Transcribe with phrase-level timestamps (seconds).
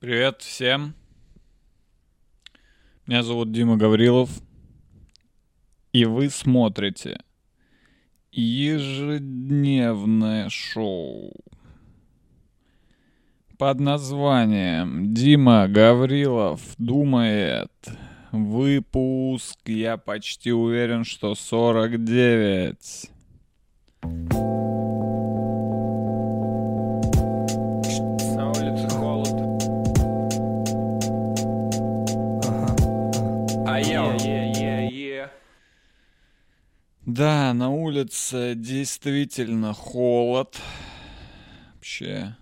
[0.00, 0.94] Привет всем.
[3.06, 4.30] Меня зовут Дима Гаврилов.
[5.92, 7.20] И вы смотрите
[8.32, 8.88] ежедневное
[10.48, 11.34] шоу
[13.58, 17.70] под названием «Дима Гаврилов думает».
[18.32, 23.10] Выпуск, я почти уверен, что 49.
[37.20, 40.58] Да, на улице действительно холод.
[41.74, 42.34] Вообще,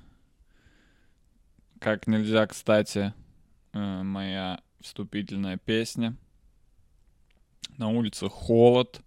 [1.80, 3.12] как нельзя, кстати,
[3.72, 6.14] э, моя вступительная песня.
[7.77, 9.00] На улице холод.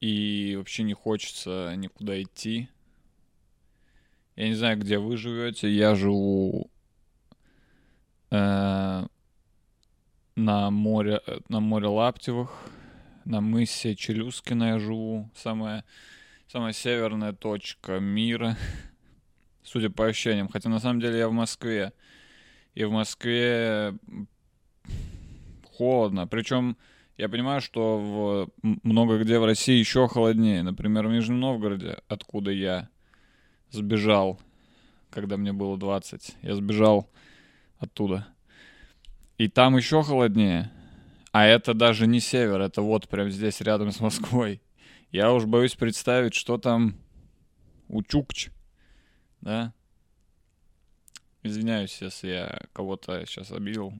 [0.00, 2.70] И вообще не хочется никуда идти.
[4.36, 5.70] Я не знаю, где вы живете.
[5.70, 6.70] Я живу
[8.30, 9.06] э,
[10.34, 12.50] на море, э, на море Лаптевых,
[13.24, 15.30] на мысе Челюскина я живу.
[15.34, 15.84] Самая,
[16.48, 18.56] самая северная точка мира,
[19.62, 20.48] судя по ощущениям.
[20.48, 21.92] Хотя на самом деле я в Москве.
[22.74, 23.94] И в Москве
[25.76, 26.26] холодно.
[26.26, 26.76] Причем
[27.18, 28.48] я понимаю, что в
[28.82, 30.62] много где в России еще холоднее.
[30.62, 32.88] Например, в Нижнем Новгороде, откуда я
[33.70, 34.40] сбежал,
[35.10, 36.36] когда мне было 20.
[36.42, 37.08] Я сбежал
[37.78, 38.26] оттуда.
[39.38, 40.70] И там еще холоднее.
[41.32, 44.60] А это даже не север, это вот прям здесь рядом с Москвой.
[45.10, 46.94] Я уж боюсь представить, что там
[47.88, 48.50] у Чукч,
[49.40, 49.72] да?
[51.42, 53.94] Извиняюсь, если я кого-то сейчас обидел.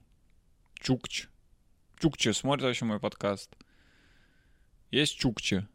[0.75, 1.29] Чукч.
[1.99, 3.57] Чукчи смотрит вообще мой подкаст.
[4.91, 5.67] Есть Чукчи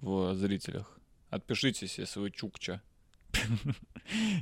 [0.00, 0.98] в зрителях?
[1.28, 2.80] Отпишитесь, если вы Чукча.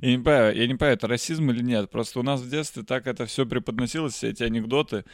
[0.01, 1.91] Я не понимаю, я не понимаю, это расизм или нет.
[1.91, 5.05] Просто у нас в детстве так это все преподносилось, все эти анекдоты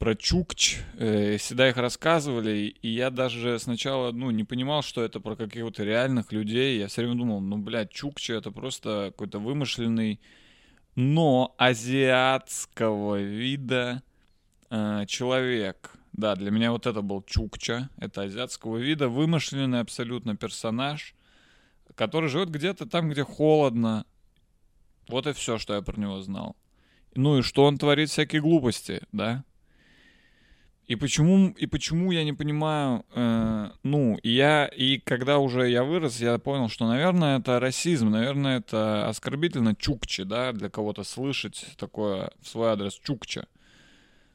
[0.00, 5.20] про Чукч, э, всегда их рассказывали, и я даже сначала, ну, не понимал, что это
[5.20, 6.78] про каких-то реальных людей.
[6.78, 10.18] Я все время думал, ну, блядь, Чукча это просто какой-то вымышленный,
[10.94, 14.02] но азиатского вида
[14.70, 15.92] э, человек.
[16.14, 21.14] Да, для меня вот это был Чукча, это азиатского вида, вымышленный абсолютно персонаж,
[21.94, 24.06] который живет где-то там, где холодно.
[25.08, 26.56] Вот и все, что я про него знал.
[27.14, 29.44] Ну и что он творит всякие глупости, да?
[30.90, 36.18] И почему, и почему я не понимаю, э, ну, я, и когда уже я вырос,
[36.18, 42.32] я понял, что, наверное, это расизм, наверное, это оскорбительно чукче, да, для кого-то слышать такое
[42.42, 43.46] в свой адрес чукча.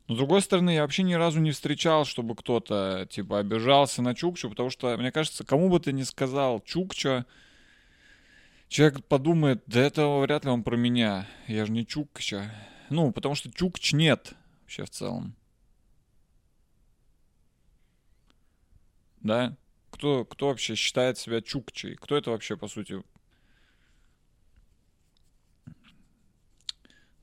[0.07, 4.16] Но, с другой стороны, я вообще ни разу не встречал, чтобы кто-то, типа, обижался на
[4.16, 7.25] чукчу, потому что, мне кажется, кому бы ты ни сказал чукча,
[8.69, 12.49] человек подумает, да это вряд ли он про меня, я же не чукча.
[12.89, 15.35] Ну, потому что чукч нет вообще в целом.
[19.25, 19.57] Да?
[19.89, 21.95] Кто, кто вообще считает себя чукчей?
[21.95, 23.01] Кто это вообще, по сути?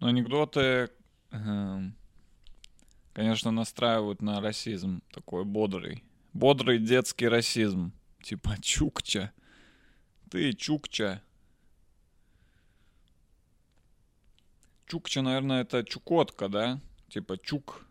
[0.01, 0.91] Ну, анекдоты,
[1.31, 1.97] эм,
[3.13, 6.03] конечно, настраивают на расизм такой бодрый.
[6.33, 7.93] Бодрый детский расизм.
[8.23, 9.33] Типа чукча.
[10.31, 11.23] Ты чукча.
[14.87, 16.81] Чукча, наверное, это чукотка, да?
[17.09, 17.87] Типа чук.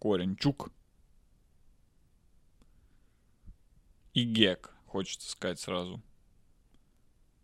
[0.00, 0.72] Корень чук.
[4.14, 6.02] И гек, хочется сказать сразу.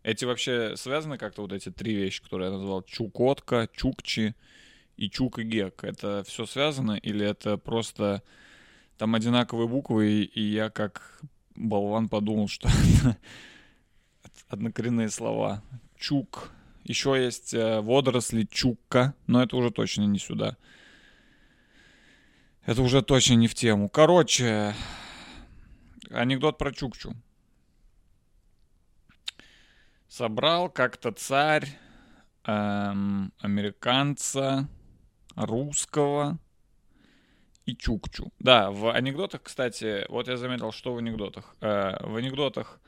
[0.03, 2.81] Эти вообще связаны как-то вот эти три вещи, которые я назвал?
[2.83, 4.35] Чукотка, чукчи
[4.95, 5.83] и чук и гек.
[5.83, 8.23] Это все связано или это просто
[8.97, 11.21] там одинаковые буквы, и я как
[11.55, 12.69] болван подумал, что
[14.47, 15.61] однокоренные слова.
[15.97, 16.51] Чук.
[16.83, 20.55] Еще есть э, водоросли чукка, но это уже точно не сюда.
[22.65, 23.89] Это уже точно не в тему.
[23.89, 24.73] Короче,
[26.11, 27.13] Анекдот про Чукчу.
[30.07, 31.67] Собрал как-то царь
[32.45, 34.67] эм, американца,
[35.35, 36.39] русского
[37.65, 38.31] и Чукчу.
[38.39, 41.55] Да, в анекдотах, кстати, вот я заметил, что в анекдотах.
[41.59, 42.79] Э, в анекдотах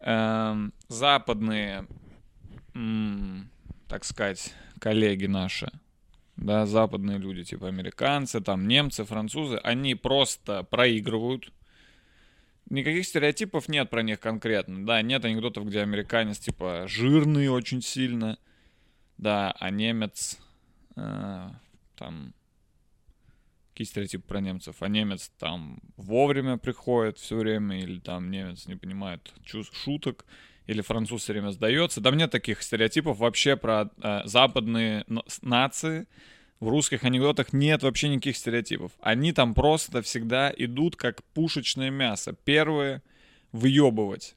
[0.00, 0.54] э,
[0.88, 1.86] западные,
[2.74, 3.48] м,
[3.88, 5.70] так сказать, коллеги наши,
[6.36, 11.52] да, западные люди, типа американцы, там немцы, французы, они просто проигрывают
[12.70, 14.84] никаких стереотипов нет про них конкретно.
[14.86, 18.38] Да, нет анекдотов, где американец, типа, жирный очень сильно.
[19.18, 20.38] Да, а немец,
[20.96, 21.48] э,
[21.96, 22.34] там,
[23.70, 24.76] какие стереотипы про немцев?
[24.80, 30.24] А немец там вовремя приходит все время, или там немец не понимает чувств, шуток,
[30.66, 32.00] или француз все время сдается.
[32.00, 35.04] Там нет таких стереотипов вообще про э, западные
[35.42, 36.06] нации.
[36.64, 38.92] В русских анекдотах нет вообще никаких стереотипов.
[39.02, 42.34] Они там просто всегда идут как пушечное мясо.
[42.46, 43.02] Первые
[43.52, 44.34] въебывать.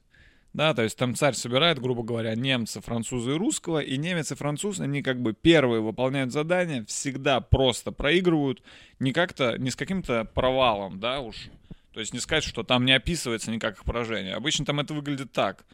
[0.52, 4.34] Да, то есть там царь собирает, грубо говоря, немца, француза и русского, и немец и
[4.34, 8.62] француз, они как бы первые выполняют задание, всегда просто проигрывают,
[8.98, 11.48] не как-то, не с каким-то провалом, да, уж.
[11.94, 14.34] То есть не сказать, что там не описывается никак их поражение.
[14.34, 15.64] Обычно там это выглядит так.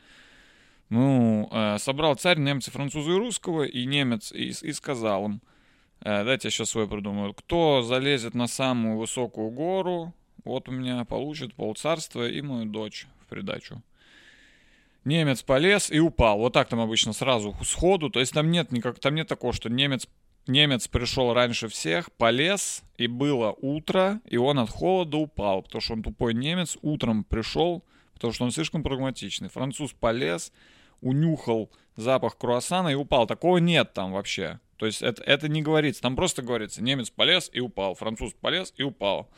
[0.88, 5.40] Ну, э, собрал царь немца, француза и русского, и немец, и, и сказал им,
[6.04, 10.14] дайте я сейчас свой придумаю, кто залезет на самую высокую гору,
[10.44, 13.82] вот у меня получит полцарства и мою дочь в придачу.
[15.04, 16.38] Немец полез и упал.
[16.38, 18.08] Вот так там обычно сразу сходу.
[18.08, 20.06] То есть там нет никак, там нет такого, что немец
[20.46, 25.94] немец пришел раньше всех, полез, и было утро, и он от холода упал, потому что
[25.94, 27.82] он тупой немец, утром пришел,
[28.14, 29.48] потому что он слишком прагматичный.
[29.48, 30.52] Француз полез,
[31.00, 33.26] унюхал запах круассана и упал.
[33.26, 34.60] Такого нет там вообще.
[34.76, 36.02] То есть это, это не говорится.
[36.02, 39.30] Там просто говорится, немец полез и упал, француз полез и упал.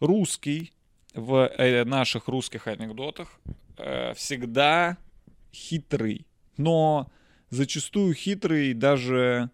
[0.00, 0.72] Русский
[1.14, 3.40] в э, наших русских анекдотах
[3.78, 4.98] э, всегда
[5.52, 6.26] хитрый,
[6.58, 7.10] но
[7.50, 9.50] зачастую хитрый даже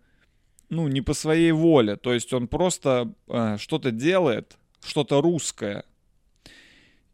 [0.69, 1.97] ну, не по своей воле.
[1.97, 5.85] То есть он просто э, что-то делает, что-то русское.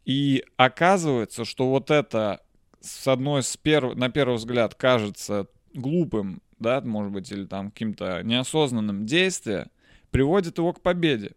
[0.05, 2.41] И оказывается, что вот это
[2.81, 3.95] с одной с перв...
[3.95, 9.67] на первый взгляд кажется глупым, да, может быть, или там каким-то неосознанным действием,
[10.11, 11.31] приводит его к победе.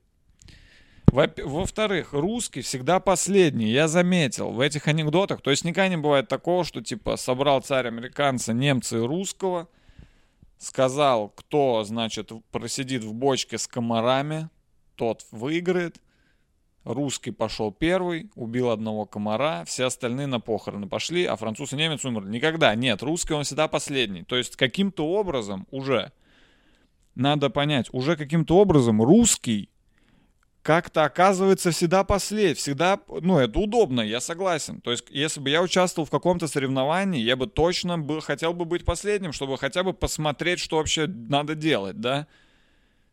[1.06, 3.70] Во- Во-вторых, русский всегда последний.
[3.70, 5.42] Я заметил в этих анекдотах.
[5.42, 9.68] То есть никогда не бывает такого, что типа собрал царь американца, немца и русского,
[10.58, 14.48] сказал, кто, значит, просидит в бочке с комарами,
[14.96, 16.00] тот выиграет.
[16.84, 22.04] Русский пошел первый, убил одного комара, все остальные на похороны пошли, а француз и немец
[22.04, 22.28] умерли.
[22.30, 24.24] Никогда, нет, русский он всегда последний.
[24.24, 26.10] То есть каким-то образом уже,
[27.14, 29.68] надо понять, уже каким-то образом русский
[30.62, 34.80] как-то оказывается всегда послед, всегда, ну, это удобно, я согласен.
[34.80, 38.64] То есть, если бы я участвовал в каком-то соревновании, я бы точно был, хотел бы
[38.64, 42.28] быть последним, чтобы хотя бы посмотреть, что вообще надо делать, да?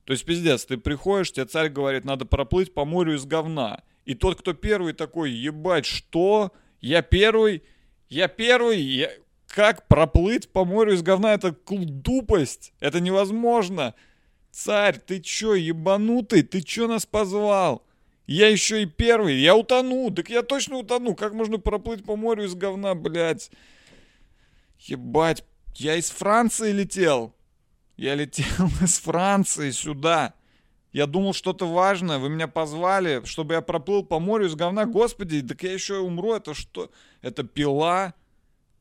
[0.10, 3.84] То есть, пиздец, ты приходишь, тебе царь говорит, надо проплыть по морю из говна.
[4.06, 6.52] И тот, кто первый такой, ебать, что?
[6.82, 7.62] Я первый?
[8.08, 8.82] Я первый?
[8.82, 9.12] Я...
[9.46, 11.36] Как проплыть по морю из говна?
[11.36, 12.74] Это тупость.
[12.80, 13.94] Это невозможно.
[14.50, 16.42] Царь, ты чё, ебанутый?
[16.42, 17.86] Ты чё нас позвал?
[18.26, 20.10] Я еще и первый, я утону.
[20.10, 21.14] Так я точно утону.
[21.14, 23.52] Как можно проплыть по морю из говна, блядь?
[24.80, 25.44] Ебать,
[25.76, 27.36] я из Франции летел.
[28.00, 28.46] Я летел
[28.82, 30.34] из Франции сюда.
[30.94, 32.18] Я думал, что-то важное.
[32.18, 34.86] Вы меня позвали, чтобы я проплыл по морю из говна.
[34.86, 36.34] Господи, так я еще и умру.
[36.34, 36.92] Это что?
[37.22, 38.14] Это пила?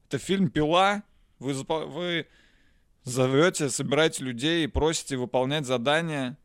[0.06, 1.02] Это фильм «Пила»?
[1.38, 2.26] Вы, вы
[3.02, 6.38] зовете, собираете людей и просите выполнять задания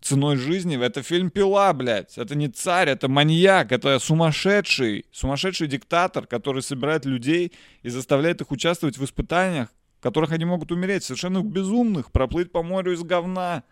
[0.00, 0.82] ценой жизни.
[0.82, 2.16] Это фильм «Пила», блядь.
[2.16, 7.52] Это не царь, это маньяк, это сумасшедший, сумасшедший диктатор, который собирает людей
[7.82, 12.62] и заставляет их участвовать в испытаниях, в которых они могут умереть, совершенно безумных, проплыть по
[12.62, 13.64] морю из говна,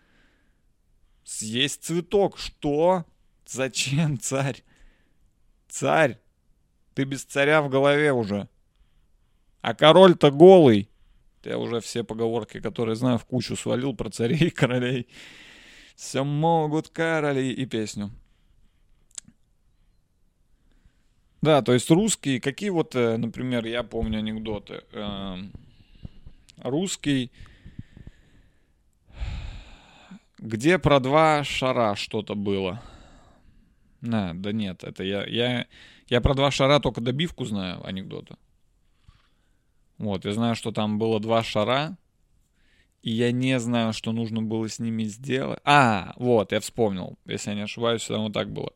[1.23, 2.37] съесть цветок.
[2.37, 3.05] Что?
[3.45, 4.63] Зачем, царь?
[5.69, 6.19] Царь,
[6.93, 8.49] ты без царя в голове уже.
[9.61, 10.89] А король-то голый.
[11.43, 15.07] Я уже все поговорки, которые знаю, в кучу свалил про царей и королей.
[15.95, 18.11] Все могут короли и песню.
[21.41, 24.83] Да, то есть русские, какие вот, э, например, я помню анекдоты.
[26.57, 27.31] Русский,
[30.39, 32.81] где про два шара что-то было.
[34.01, 35.67] На, да нет, это я, я,
[36.07, 38.37] я про два шара только добивку знаю анекдота.
[39.97, 41.97] Вот, я знаю, что там было два шара,
[43.01, 45.59] и я не знаю, что нужно было с ними сделать.
[45.63, 48.73] А, вот, я вспомнил, если я не ошибаюсь, там вот так было.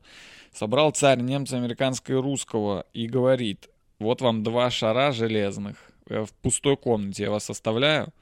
[0.51, 3.69] Собрал царь немца, американского и русского и говорит,
[3.99, 8.13] вот вам два шара железных в пустой комнате, я вас оставляю.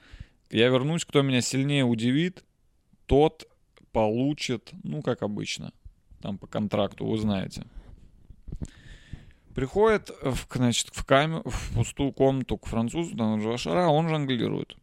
[0.50, 2.44] Я вернусь, кто меня сильнее удивит,
[3.06, 3.48] тот
[3.92, 5.74] получит, ну, как обычно,
[6.22, 7.66] там по контракту, вы знаете.
[9.54, 14.78] Приходит, в, значит, в, камеру, в пустую комнату к французу, там два шара, он жонглирует.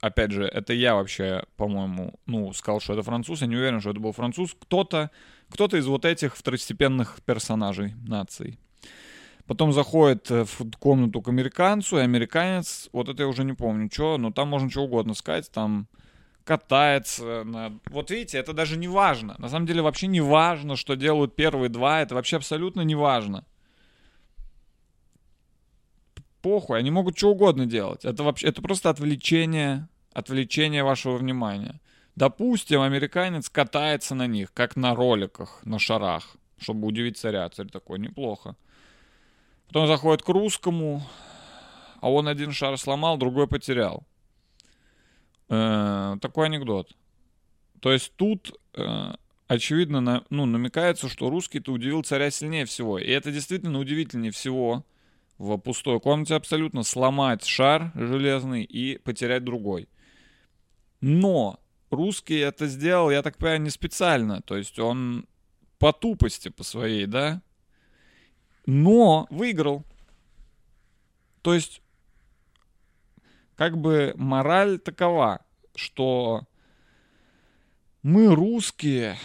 [0.00, 3.90] Опять же, это я вообще, по-моему, ну, сказал, что это француз, я не уверен, что
[3.90, 4.54] это был француз.
[4.60, 5.10] Кто-то,
[5.48, 8.58] кто-то из вот этих второстепенных персонажей наций.
[9.46, 13.90] Потом заходит э, в комнату к американцу, и американец, вот это я уже не помню,
[13.92, 15.86] что, но там можно что угодно сказать, там
[16.44, 17.44] катается.
[17.44, 17.72] На...
[17.86, 19.34] Вот видите, это даже не важно.
[19.38, 23.44] На самом деле вообще не важно, что делают первые два, это вообще абсолютно не важно.
[26.44, 28.04] похуй, они могут что угодно делать.
[28.04, 31.80] Это вообще, это просто отвлечение, отвлечение вашего внимания.
[32.16, 37.48] Допустим, американец катается на них, как на роликах, на шарах, чтобы удивить царя.
[37.48, 38.56] Царь такой, неплохо.
[39.74, 41.02] Потом заходит к русскому,
[42.00, 44.06] а он один шар сломал, другой потерял.
[45.48, 46.92] Э, такой анекдот.
[47.80, 49.14] То есть тут, э,
[49.48, 53.00] очевидно, на, ну, намекается, что русский-то удивил царя сильнее всего.
[53.00, 54.86] И это действительно удивительнее всего
[55.38, 59.88] в пустой комнате абсолютно сломать шар железный и потерять другой.
[61.00, 61.58] Но
[61.90, 64.40] русский это сделал, я так понимаю, не специально.
[64.40, 65.26] То есть он
[65.80, 67.42] по тупости по своей, да?
[68.66, 69.84] Но выиграл.
[71.42, 71.82] То есть
[73.56, 75.44] как бы мораль такова,
[75.74, 76.42] что
[78.02, 79.16] мы русские,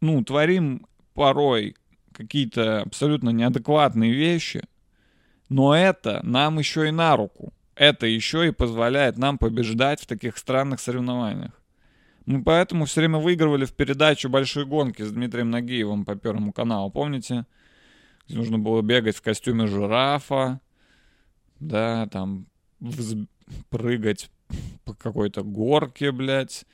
[0.00, 1.76] ну, творим порой
[2.12, 4.64] какие-то абсолютно неадекватные вещи,
[5.48, 7.52] но это нам еще и на руку.
[7.74, 11.59] Это еще и позволяет нам побеждать в таких странных соревнованиях.
[12.30, 16.88] Мы поэтому все время выигрывали в передачу «Большие гонки» с Дмитрием Нагиевым по Первому каналу,
[16.88, 17.44] помните?
[18.28, 20.60] Нужно было бегать в костюме жирафа,
[21.58, 22.46] да, там
[22.78, 23.16] вз...
[23.68, 24.30] прыгать
[24.84, 26.66] по какой-то горке, блядь.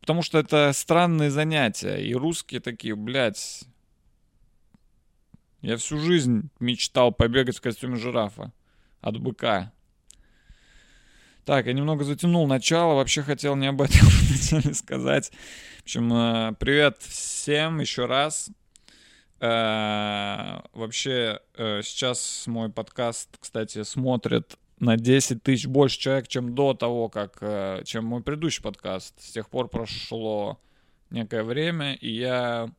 [0.00, 1.96] Потому что это странные занятия.
[1.96, 3.64] И русские такие, блядь,
[5.60, 8.54] я всю жизнь мечтал побегать в костюме жирафа
[9.02, 9.70] от быка.
[11.44, 14.08] Так, я немного затянул начало, вообще хотел не об этом
[14.74, 15.30] сказать.
[15.80, 18.48] В общем, э, привет всем еще раз.
[19.40, 26.72] Э, вообще, э, сейчас мой подкаст, кстати, смотрит на 10 тысяч больше человек, чем до
[26.72, 27.42] того, как,
[27.84, 29.14] чем мой предыдущий подкаст.
[29.20, 30.58] С тех пор прошло
[31.10, 32.70] некое время, и я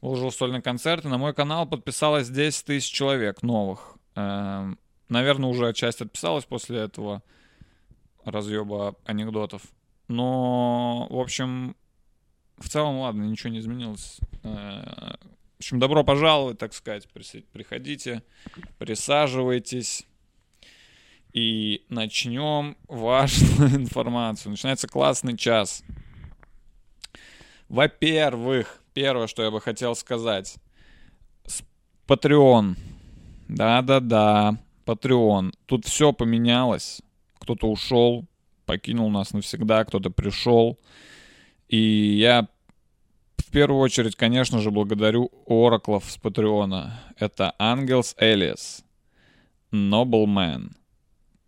[0.00, 3.96] выложил сольный концерт, и на мой канал подписалось 10 тысяч человек новых.
[4.16, 4.76] Эм,
[5.08, 7.22] наверное, уже часть отписалась после этого
[8.24, 9.62] разъеба анекдотов.
[10.08, 11.76] Но, в общем,
[12.58, 14.18] в целом, ладно, ничего не изменилось.
[14.42, 15.14] Э,
[15.56, 17.08] в общем, добро пожаловать, так сказать.
[17.52, 18.22] Приходите,
[18.78, 20.06] присаживайтесь
[21.32, 24.50] и начнем важную информацию.
[24.50, 25.82] Начинается классный час.
[27.68, 30.56] Во-первых, первое, что я бы хотел сказать.
[32.06, 32.76] Patreon.
[33.48, 35.52] Да-да-да, Patreon.
[35.66, 37.00] Тут все поменялось.
[37.50, 38.28] Кто-то ушел,
[38.64, 40.78] покинул нас навсегда, кто-то пришел.
[41.66, 41.76] И
[42.16, 42.46] я
[43.38, 47.02] в первую очередь, конечно же, благодарю ораклов с Патреона.
[47.18, 48.84] Это Ангелс Элиас,
[49.72, 50.76] Nobleman,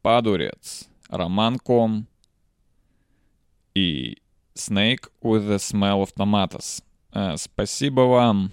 [0.03, 2.09] Падурец, Роман Ком
[3.77, 4.19] и
[4.57, 6.83] Snake with the Smell of Tomatoes.
[7.13, 8.51] Э, спасибо вам.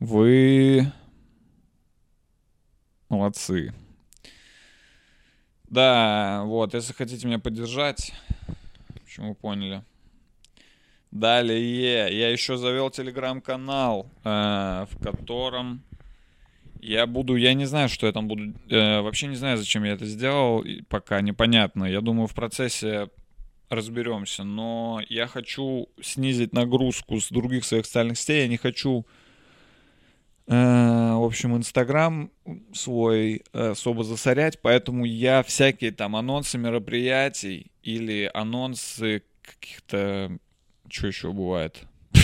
[0.00, 0.92] Вы
[3.08, 3.72] молодцы.
[5.74, 8.12] Да, вот, если хотите меня поддержать,
[9.18, 9.82] вы поняли.
[11.10, 15.82] Далее, я еще завел телеграм-канал, э, в котором
[16.80, 19.94] я буду, я не знаю, что я там буду, э, вообще не знаю, зачем я
[19.94, 21.86] это сделал, пока непонятно.
[21.86, 23.08] Я думаю, в процессе
[23.68, 29.06] разберемся, но я хочу снизить нагрузку с других своих социальных сетей, я не хочу,
[30.52, 32.30] в общем, Инстаграм
[32.72, 40.36] свой э, особо засорять, поэтому я всякие там анонсы мероприятий или анонсы каких-то,
[40.88, 41.82] что еще бывает?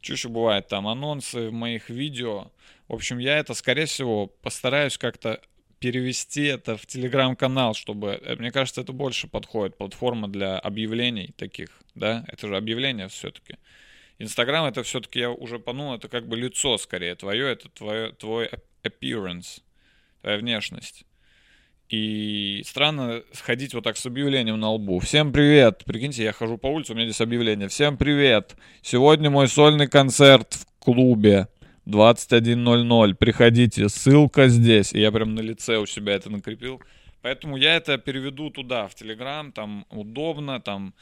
[0.00, 0.86] Что еще бывает там?
[0.86, 2.50] Анонсы моих видео
[2.88, 5.40] в общем, я это, скорее всего, постараюсь как-то
[5.78, 11.68] перевести это в телеграм-канал, чтобы, э, мне кажется, это больше подходит, платформа для объявлений таких,
[11.94, 13.56] да, это же объявления все-таки.
[14.18, 18.48] Инстаграм это все-таки, я уже понул, это как бы лицо скорее твое, это твое, твой
[18.84, 19.62] appearance,
[20.20, 21.04] твоя внешность.
[21.88, 25.00] И странно ходить вот так с объявлением на лбу.
[25.00, 25.84] Всем привет!
[25.84, 27.68] Прикиньте, я хожу по улице, у меня здесь объявление.
[27.68, 28.56] Всем привет!
[28.82, 31.48] Сегодня мой сольный концерт в клубе.
[31.86, 34.94] 21.00, приходите, ссылка здесь.
[34.94, 36.80] И я прям на лице у себя это накрепил.
[37.20, 40.94] Поэтому я это переведу туда, в Телеграм, там удобно, там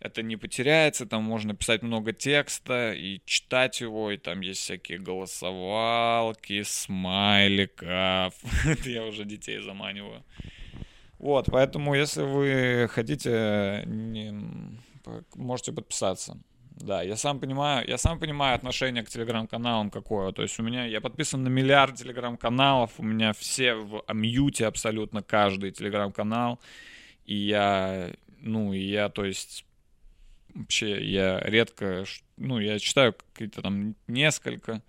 [0.00, 4.98] это не потеряется, там можно писать много текста и читать его, и там есть всякие
[4.98, 8.34] голосовалки, смайликов.
[8.66, 10.22] это я уже детей заманиваю.
[11.18, 14.34] Вот, поэтому если вы хотите, не,
[15.34, 16.38] можете подписаться.
[16.70, 20.32] Да, я сам понимаю, я сам понимаю отношение к телеграм-каналам какое.
[20.32, 25.22] То есть у меня, я подписан на миллиард телеграм-каналов, у меня все в мьюте абсолютно
[25.22, 26.60] каждый телеграм-канал.
[27.24, 29.64] И я, ну, и я, то есть,
[30.56, 32.04] вообще, я редко,
[32.36, 34.82] ну, я читаю какие-то там несколько.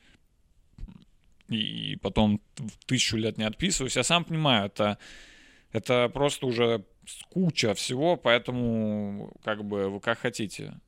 [1.50, 3.96] и потом в тысячу лет не отписываюсь.
[3.96, 4.98] Я сам понимаю, это,
[5.72, 6.84] это просто уже
[7.30, 10.80] куча всего, поэтому как бы вы как хотите.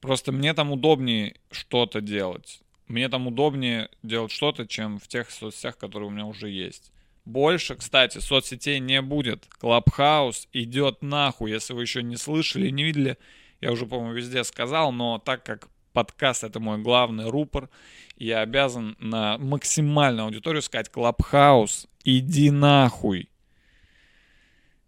[0.00, 2.60] Просто мне там удобнее что-то делать.
[2.88, 6.92] Мне там удобнее делать что-то, чем в тех соцсетях, которые у меня уже есть.
[7.24, 9.46] Больше, кстати, соцсетей не будет.
[9.58, 13.18] Clubhouse идет нахуй, если вы еще не слышали, не видели.
[13.60, 17.70] Я уже, по-моему, везде сказал, но так как подкаст это мой главный рупор,
[18.16, 23.30] я обязан на максимальную аудиторию сказать Clubhouse, иди нахуй.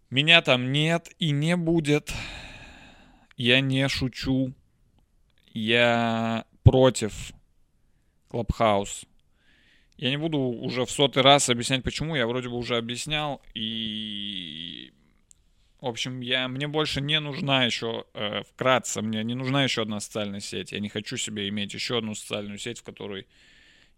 [0.09, 2.11] Меня там нет и не будет.
[3.37, 4.53] Я не шучу.
[5.53, 7.31] Я против
[8.29, 9.05] Клабхаус.
[9.97, 12.15] Я не буду уже в сотый раз объяснять, почему.
[12.15, 13.41] Я вроде бы уже объяснял.
[13.53, 14.91] И,
[15.81, 19.99] в общем, я, мне больше не нужна еще, э, вкратце, мне не нужна еще одна
[19.99, 20.71] социальная сеть.
[20.71, 23.27] Я не хочу себе иметь еще одну социальную сеть, в которой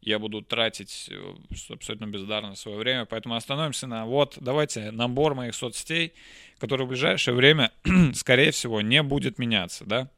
[0.02, 1.36] я буду тратить э,
[1.70, 3.06] абсолютно бездарно свое время.
[3.06, 6.14] Поэтому остановимся на вот, давайте, набор моих соцсетей,
[6.60, 7.72] который в ближайшее время,
[8.14, 10.10] скорее всего, не будет меняться, да.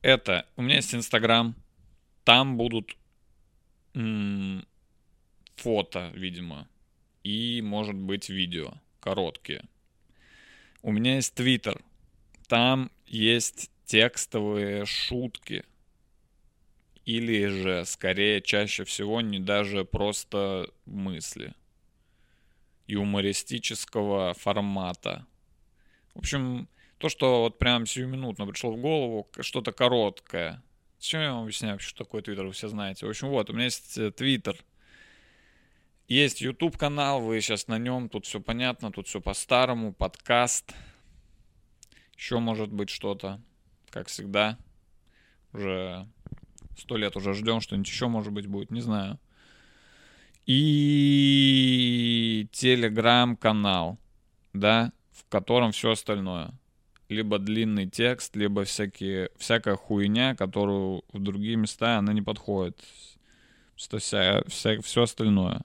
[0.00, 1.54] Это, у меня есть Инстаграм,
[2.24, 2.96] там будут
[3.94, 4.66] м-
[5.56, 6.66] фото, видимо,
[7.22, 9.64] и, может быть, видео, короткие.
[10.82, 11.80] У меня есть Твиттер,
[12.48, 15.64] там есть текстовые шутки,
[17.04, 21.54] или же, скорее, чаще всего, не даже просто мысли
[22.86, 25.26] юмористического формата.
[26.14, 30.62] В общем, то, что вот прям сиюминутно пришло в голову, что-то короткое.
[30.98, 33.06] Зачем я вам объясняю, что такое Твиттер, вы все знаете.
[33.06, 34.56] В общем, вот, у меня есть э, Твиттер.
[36.12, 40.74] Есть YouTube канал, вы сейчас на нем, тут все понятно, тут все по-старому, подкаст.
[42.18, 43.40] Еще может быть что-то,
[43.88, 44.58] как всегда.
[45.54, 46.06] Уже
[46.76, 49.18] Сто лет уже ждем, что-нибудь еще, может быть, будет, не знаю.
[50.44, 50.86] И
[52.52, 53.98] телеграм-канал,
[54.52, 56.50] да, в котором все остальное.
[57.08, 62.78] Либо длинный текст, либо всякие, всякая хуйня, которую в другие места она не подходит.
[63.76, 65.62] Что вся, вся, все остальное.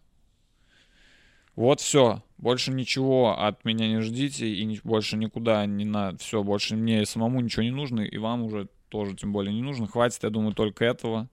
[1.58, 2.22] Вот все.
[2.38, 6.20] Больше ничего от меня не ждите и больше никуда не надо.
[6.20, 9.88] Все, больше мне самому ничего не нужно, и вам уже тоже тем более не нужно.
[9.88, 11.28] Хватит, я думаю, только этого.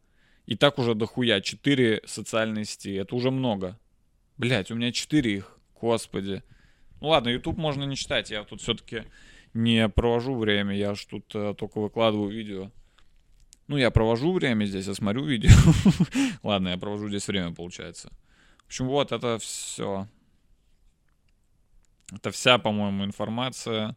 [0.47, 1.43] И так уже дохуя.
[1.43, 2.95] Четыре социальные сети.
[2.95, 3.79] Это уже много.
[4.39, 5.59] Блять, у меня четыре их.
[5.79, 6.43] Господи.
[7.03, 8.31] Ну ладно, YouTube можно не читать.
[8.31, 9.03] Я тут все-таки
[9.53, 10.75] не провожу время.
[10.75, 12.71] Я ж тут э, только выкладываю видео.
[13.69, 15.51] Ну, я провожу время здесь, я смотрю видео.
[16.43, 18.09] ладно, я провожу здесь время, получается.
[18.63, 20.09] В общем, вот это все.
[22.13, 23.97] Это вся, по-моему, информация.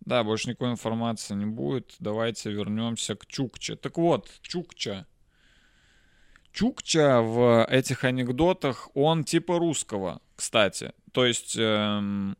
[0.00, 1.96] Да, больше никакой информации не будет.
[1.98, 3.76] Давайте вернемся к Чукче.
[3.76, 5.06] Так вот, Чукча.
[6.52, 10.92] Чукча в этих анекдотах, он типа русского, кстати.
[11.12, 12.36] То есть эм,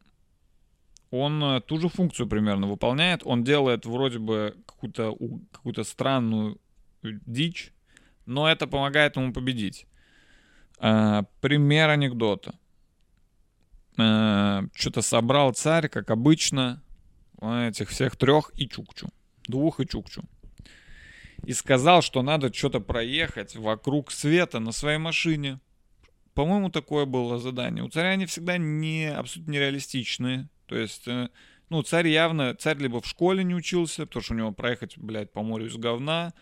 [1.11, 3.22] он ту же функцию примерно выполняет.
[3.24, 5.16] Он делает вроде бы какую-то
[5.50, 6.61] какую странную
[7.02, 7.72] дичь,
[8.26, 9.87] но это помогает ему победить.
[10.80, 12.54] Э, пример анекдота.
[13.96, 16.83] Э, что-то собрал царь, как обычно,
[17.40, 19.09] этих всех трех и Чукчу.
[19.46, 20.24] Двух и Чукчу.
[21.44, 25.61] И сказал, что надо что-то проехать вокруг света на своей машине.
[26.33, 27.85] По-моему, такое было задание.
[27.85, 30.48] У царя они всегда не абсолютно нереалистичные.
[30.66, 31.28] То есть, э,
[31.68, 35.33] ну, царь явно, царь либо в школе не учился, потому что у него проехать, блядь,
[35.33, 36.33] по морю из говна,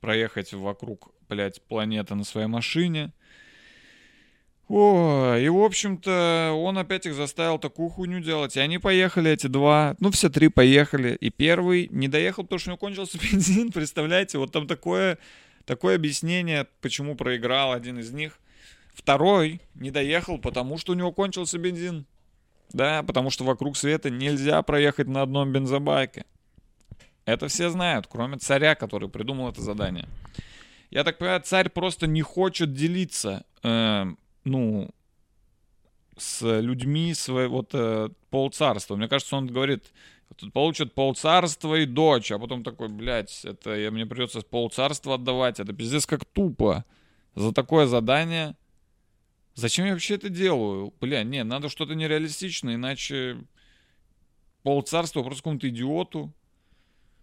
[0.00, 3.12] проехать вокруг, блядь, планеты на своей машине—
[4.68, 8.56] о, и, в общем-то, он опять их заставил такую хуйню делать.
[8.56, 9.96] И они поехали, эти два.
[10.00, 11.14] Ну, все три поехали.
[11.16, 13.72] И первый не доехал, потому что у него кончился бензин.
[13.72, 15.18] Представляете, вот там такое,
[15.66, 18.38] такое объяснение, почему проиграл один из них.
[18.94, 22.06] Второй не доехал, потому что у него кончился бензин.
[22.72, 26.24] Да, потому что вокруг света нельзя проехать на одном бензобайке.
[27.24, 30.08] Это все знают, кроме царя, который придумал это задание.
[30.90, 34.06] Я так понимаю, царь просто не хочет делиться э,
[34.44, 34.90] ну,
[36.16, 38.96] с людьми своего вот, э, полцарства.
[38.96, 39.92] Мне кажется, он говорит,
[40.36, 45.60] тут получат полцарства и дочь, а потом такой, блядь, это я, мне придется полцарства отдавать,
[45.60, 46.84] это пиздец как тупо.
[47.34, 48.56] За такое задание.
[49.54, 50.92] Зачем я вообще это делаю?
[51.00, 53.38] Бля, не, надо что-то нереалистичное, иначе
[54.62, 56.32] полцарства просто какому-то идиоту.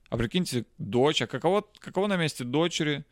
[0.10, 3.06] А прикиньте, дочь, а каково, каково на месте дочери?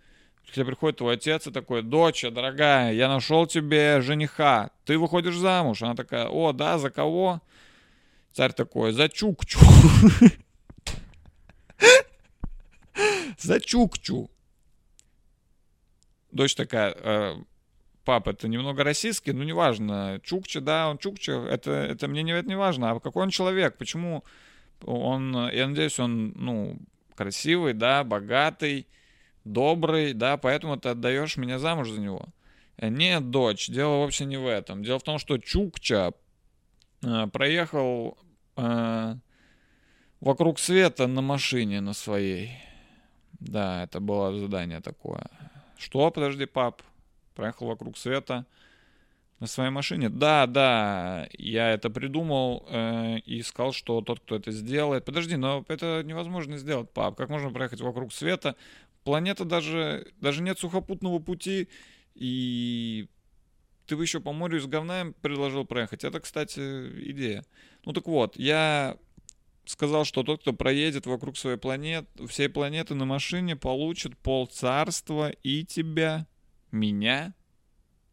[0.47, 5.35] К тебе приходит твой отец и такой, доча, дорогая, я нашел тебе жениха, ты выходишь
[5.35, 5.81] замуж.
[5.81, 7.41] Она такая, о, да, за кого?
[8.33, 9.59] Царь такой, за Чукчу.
[13.37, 14.31] За Чукчу.
[16.31, 17.35] Дочь такая, «Э,
[18.03, 20.19] пап, это немного российский, ну, неважно.
[20.23, 22.89] Чукча, да, он Чукча, это, это мне не, это не важно.
[22.89, 24.23] А какой он человек, почему
[24.83, 26.79] он, я надеюсь, он, ну,
[27.15, 28.87] красивый, да, богатый,
[29.51, 32.25] добрый, да, поэтому ты отдаешь меня замуж за него.
[32.79, 34.83] Нет, дочь, дело вообще не в этом.
[34.83, 36.13] Дело в том, что Чукча
[37.01, 38.17] э, проехал
[38.55, 39.15] э,
[40.21, 42.51] вокруг света на машине на своей.
[43.39, 45.25] Да, это было задание такое.
[45.77, 46.81] Что, подожди, пап?
[47.35, 48.45] Проехал вокруг света
[49.39, 50.09] на своей машине?
[50.09, 55.05] Да, да, я это придумал э, и сказал, что тот, кто это сделает...
[55.05, 57.15] Подожди, но это невозможно сделать, пап.
[57.15, 58.55] Как можно проехать вокруг света?
[59.07, 60.11] Планета даже...
[60.19, 61.69] Даже нет сухопутного пути,
[62.13, 63.07] и
[63.85, 66.03] ты бы еще по морю с говна предложил проехать.
[66.03, 66.59] Это, кстати,
[67.11, 67.45] идея.
[67.85, 68.97] Ну так вот, я
[69.63, 75.29] сказал, что тот, кто проедет вокруг своей планеты, всей планеты на машине, получит пол царства
[75.29, 76.27] и тебя,
[76.73, 77.33] меня.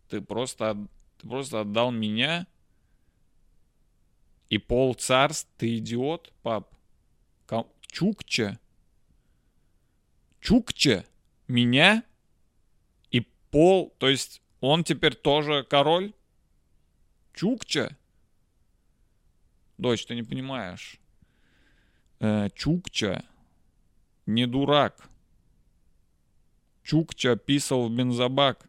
[0.09, 0.87] Ты просто,
[1.21, 2.47] ты просто отдал меня
[4.49, 5.51] и пол царств.
[5.59, 6.73] Ты идиот, пап.
[7.81, 8.61] Чукча.
[10.45, 11.07] Чукча.
[11.49, 12.05] Меня
[13.11, 16.13] и пол, то есть он теперь тоже король?
[17.33, 17.97] Чукча?
[19.79, 21.01] Дочь, ты не понимаешь
[22.21, 23.25] э, Чукча
[24.27, 25.09] не дурак.
[26.83, 28.69] Чукча писал в бензобак.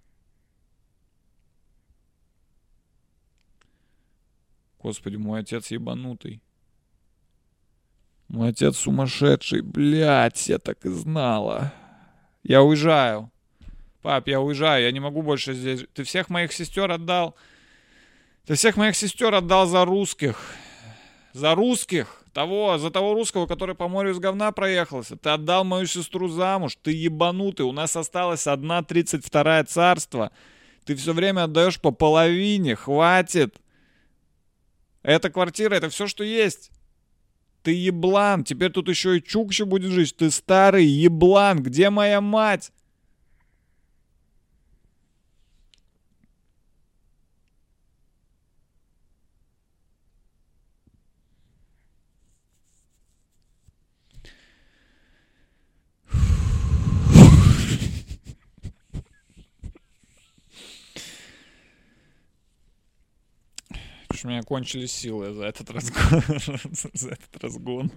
[4.80, 6.42] Господи, мой отец ебанутый.
[8.28, 11.74] Мой отец сумасшедший, блядь, я так и знала.
[12.44, 13.32] Я уезжаю.
[14.02, 15.86] Пап, я уезжаю, я не могу больше здесь.
[15.94, 17.36] Ты всех моих сестер отдал.
[18.46, 20.40] Ты всех моих сестер отдал за русских.
[21.34, 22.24] За русских.
[22.34, 25.16] Того, за того русского, который по морю из говна проехался.
[25.16, 26.78] Ты отдал мою сестру замуж.
[26.82, 27.66] Ты ебанутый.
[27.66, 30.32] У нас осталась одна тридцать вторая царство.
[30.84, 32.76] Ты все время отдаешь по половине.
[32.76, 33.56] Хватит.
[35.02, 36.72] Эта квартира, это все, что есть.
[37.66, 38.44] Ты еблан.
[38.44, 40.16] Теперь тут еще и Чукча будет жить.
[40.16, 41.64] Ты старый еблан.
[41.64, 42.72] Где моя мать?
[64.26, 66.22] У меня кончились силы за этот разгон.
[66.94, 67.92] за этот разгон.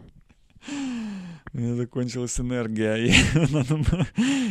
[0.68, 3.14] У меня закончилась энергия.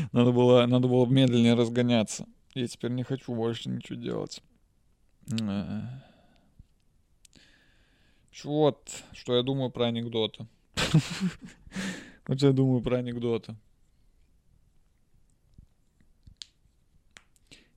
[0.12, 2.26] Надо, было, надо было медленнее разгоняться.
[2.56, 4.42] Я теперь не хочу больше ничего делать.
[8.44, 10.48] Вот, что я думаю про анекдоты.
[12.28, 13.56] Вот я думаю про анекдоты.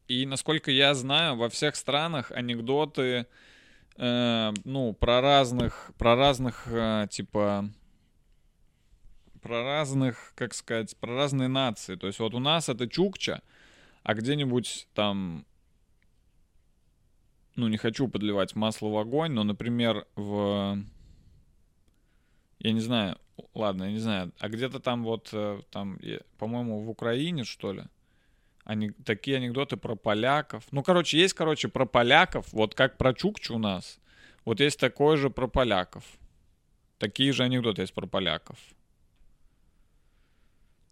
[0.09, 3.27] И насколько я знаю, во всех странах анекдоты
[3.97, 7.69] э, ну, про разных, про разных, э, типа,
[9.41, 11.97] про разных, как сказать, про разные нации.
[11.97, 13.43] То есть вот у нас это Чукча,
[14.03, 15.45] а где-нибудь там,
[17.57, 20.79] ну, не хочу подливать масло в огонь, но, например, в,
[22.59, 23.19] я не знаю,
[23.55, 25.99] ладно, я не знаю, а где-то там вот, э, там,
[26.39, 27.85] по-моему, в Украине, что ли,
[28.71, 30.63] они, такие анекдоты про поляков.
[30.71, 33.99] Ну, короче, есть, короче, про поляков, вот как про Чукчу у нас.
[34.45, 36.05] Вот есть такое же про поляков.
[36.99, 38.59] Такие же анекдоты есть про поляков.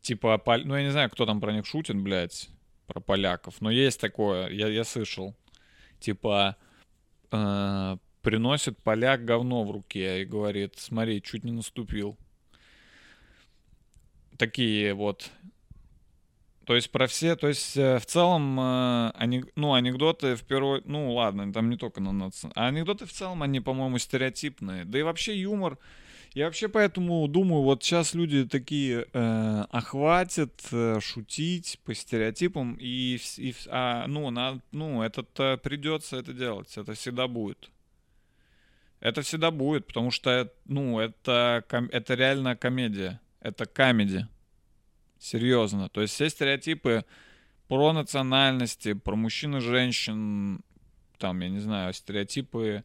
[0.01, 2.49] Типа, ну, я не знаю, кто там про них шутит, блядь,
[2.89, 3.61] про поляков.
[3.61, 5.37] Но есть такое, я, я слышал.
[6.01, 6.57] Типа,
[7.31, 12.19] э, приносит поляк говно в руке и говорит, смотри, чуть не наступил.
[14.37, 15.31] Такие вот
[16.69, 21.15] то есть про все, то есть э, в целом, э, ну, анекдоты в первую, ну,
[21.15, 24.85] ладно, там не только на наци, а анекдоты в целом, они, по-моему, стереотипные.
[24.85, 25.79] Да и вообще юмор,
[26.35, 33.19] я вообще поэтому думаю, вот сейчас люди такие э, охватят э, шутить по стереотипам, и,
[33.39, 35.23] и а, ну, на, ну, это
[35.57, 37.71] придется это делать, это всегда будет.
[39.01, 44.29] Это всегда будет, потому что, ну, это, это реально комедия, это комедия.
[45.19, 45.89] Серьезно.
[45.89, 47.05] То есть все стереотипы
[47.69, 50.61] про национальности, про мужчин и женщин,
[51.19, 52.85] там, я не знаю, стереотипы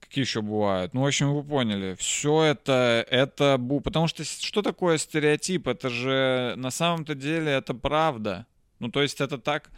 [0.00, 0.92] какие еще бывают.
[0.92, 1.94] Ну, в общем, вы поняли.
[1.98, 3.58] Все это, это...
[3.82, 5.66] Потому что что такое стереотип?
[5.68, 8.46] Это же на самом-то деле это правда.
[8.78, 9.70] Ну, то есть это так...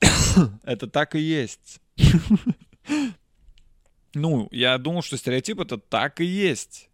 [0.64, 1.80] это так и есть.
[4.14, 6.90] ну, я думал, что стереотип это так и есть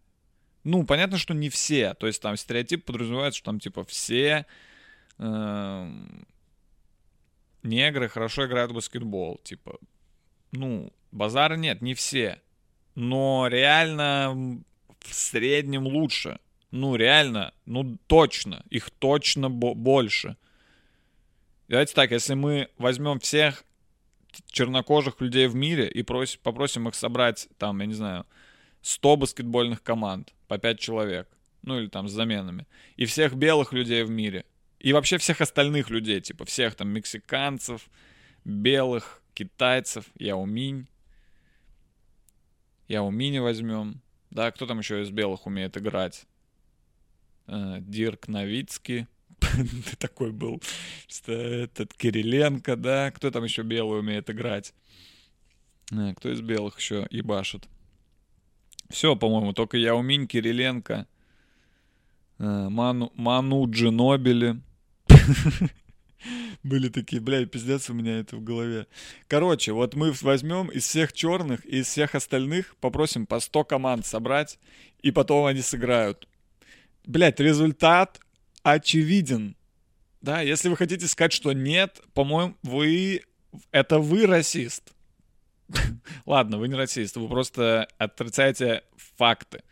[0.63, 1.93] ну, понятно, что не все.
[1.93, 4.45] То есть там стереотип подразумевает, что там типа все...
[5.17, 5.91] Э,
[7.63, 9.39] негры хорошо играют в баскетбол.
[9.43, 9.77] Типа,
[10.51, 12.41] ну, базара нет, не все.
[12.95, 14.61] Но реально
[14.99, 16.39] в среднем лучше.
[16.71, 18.63] Ну, реально, ну, точно.
[18.69, 20.37] Их точно бо- больше.
[21.67, 23.63] Давайте так, если мы возьмем всех
[24.47, 28.25] чернокожих людей в мире и просим, попросим их собрать, там, я не знаю,
[28.81, 31.29] 100 баскетбольных команд по 5 человек,
[31.61, 34.43] ну или там с заменами, и всех белых людей в мире,
[34.79, 37.89] и вообще всех остальных людей, типа всех там мексиканцев,
[38.43, 40.87] белых, китайцев, Яоминь,
[42.87, 46.25] Яомини возьмем, да, кто там еще из белых умеет играть?
[47.47, 49.05] Э, Дирк Новицкий,
[49.99, 50.61] такой был,
[51.27, 54.73] этот Кириленко, да, кто там еще белый умеет играть?
[55.91, 57.67] Э, Кто из белых еще ебашит?
[58.89, 61.05] Все, по-моему, только Яуминь, Кириленко,
[62.39, 64.59] э, Ману, Ману Джинобили.
[66.63, 68.87] Были такие, бля, пиздец у меня это в голове.
[69.27, 74.05] Короче, вот мы возьмем из всех черных и из всех остальных попросим по 100 команд
[74.05, 74.57] собрать,
[75.01, 76.27] и потом они сыграют.
[77.05, 78.19] Блять, результат
[78.63, 79.55] очевиден.
[80.21, 83.23] Да, если вы хотите сказать, что нет, по-моему, вы...
[83.71, 84.93] Это вы расист.
[86.25, 89.63] Ладно, вы не расист, вы просто отрицаете факты.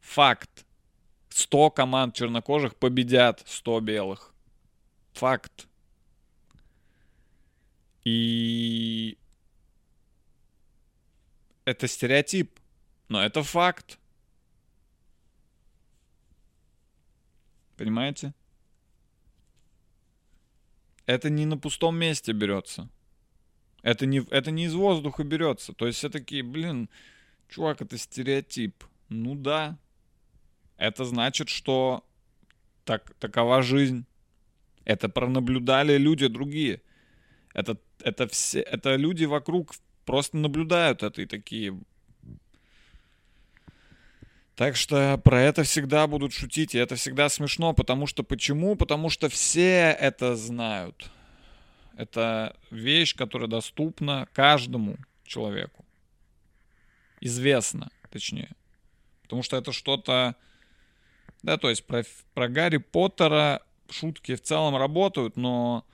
[0.00, 0.64] Факт.
[1.30, 4.34] 100 команд чернокожих победят 100 белых.
[5.12, 5.68] Факт.
[8.04, 9.18] И
[11.64, 12.58] это стереотип,
[13.08, 13.98] но это факт.
[17.76, 18.32] Понимаете?
[21.06, 22.88] Это не на пустом месте берется.
[23.88, 25.72] Это не, это не из воздуха берется.
[25.72, 26.90] То есть все такие, блин,
[27.48, 28.84] чувак, это стереотип.
[29.08, 29.78] Ну да.
[30.76, 32.04] Это значит, что
[32.84, 34.04] так, такова жизнь.
[34.84, 36.82] Это пронаблюдали люди другие.
[37.54, 39.74] Это, это, все, это люди вокруг
[40.04, 41.74] просто наблюдают это и такие...
[44.54, 48.76] Так что про это всегда будут шутить, и это всегда смешно, потому что почему?
[48.76, 51.10] Потому что все это знают.
[51.98, 55.84] Это вещь, которая доступна каждому человеку.
[57.20, 58.50] Известно, точнее.
[59.22, 60.36] Потому что это что-то...
[61.42, 65.84] Да, то есть про, про Гарри Поттера шутки в целом работают, но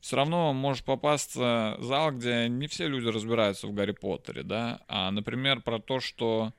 [0.00, 4.80] все равно может попасться зал, где не все люди разбираются в Гарри Поттере, да.
[4.88, 6.52] А, например, про то, что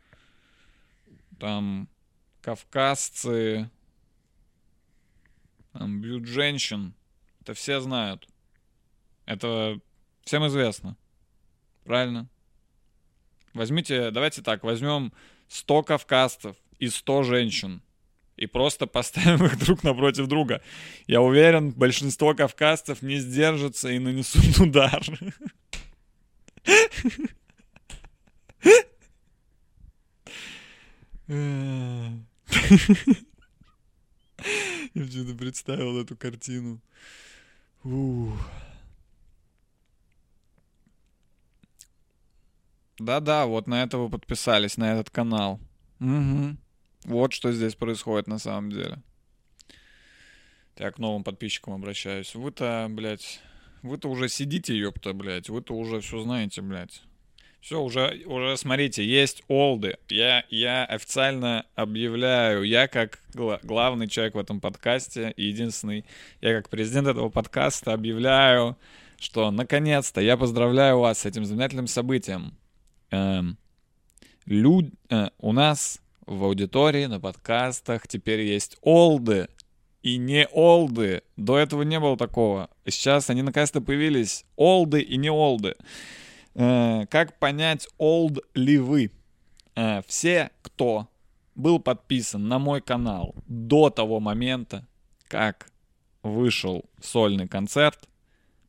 [1.37, 1.89] там
[2.39, 3.69] кавказцы
[5.73, 6.93] там, бьют женщин.
[7.41, 8.29] Это все знают.
[9.25, 9.79] Это
[10.23, 10.97] всем известно.
[11.83, 12.27] Правильно?
[13.53, 15.13] Возьмите, давайте так, возьмем
[15.47, 17.81] 100 кавказцев и 100 женщин
[18.37, 20.61] и просто поставим их друг напротив друга.
[21.07, 25.01] Я уверен, большинство кавказцев не сдержатся и нанесут удар.
[34.93, 36.79] Я почему-то представил эту картину.
[37.83, 38.39] Ух.
[42.99, 45.59] Да-да, вот на это вы подписались, на этот канал.
[45.99, 46.57] Угу.
[47.05, 49.01] Вот что здесь происходит на самом деле.
[50.77, 52.35] Я к новым подписчикам обращаюсь.
[52.35, 53.39] Вы-то, блядь,
[53.81, 55.49] вы-то уже сидите, ёпта, блядь.
[55.49, 57.01] Вы-то уже все знаете, блядь.
[57.65, 59.97] Все, уже, уже смотрите, есть олды.
[60.07, 66.05] Я, я официально объявляю, я как гла- главный человек в этом подкасте, единственный,
[66.41, 68.77] я как президент этого подкаста объявляю,
[69.17, 72.55] что наконец-то я поздравляю вас с этим знаменательным событием.
[73.15, 73.57] Эм,
[74.45, 79.47] люд, э, у нас в аудитории, на подкастах теперь есть олды
[80.03, 81.21] и не олды.
[81.37, 82.69] До этого не было такого.
[82.85, 84.43] Сейчас они наконец-то появились.
[84.57, 85.75] Олды и не олды.
[86.55, 89.11] Э, как понять, олд ли вы?
[89.75, 91.07] Э, все, кто
[91.55, 94.85] был подписан на мой канал до того момента,
[95.29, 95.69] как
[96.21, 98.09] вышел сольный концерт,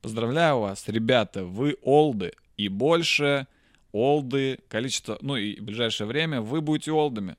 [0.03, 2.33] поздравляю вас, ребята, вы олды.
[2.57, 3.49] И больше
[3.97, 7.37] олды, количество, ну и в ближайшее время вы будете олдами.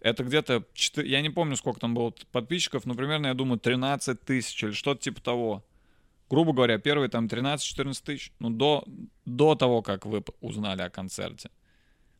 [0.00, 4.20] Это где-то, 4, я не помню, сколько там было подписчиков, но примерно, я думаю, 13
[4.20, 5.64] тысяч или что-то типа того.
[6.28, 8.32] Грубо говоря, первые там 13-14 тысяч.
[8.38, 8.84] Ну, до,
[9.26, 11.50] до того, как вы узнали о концерте.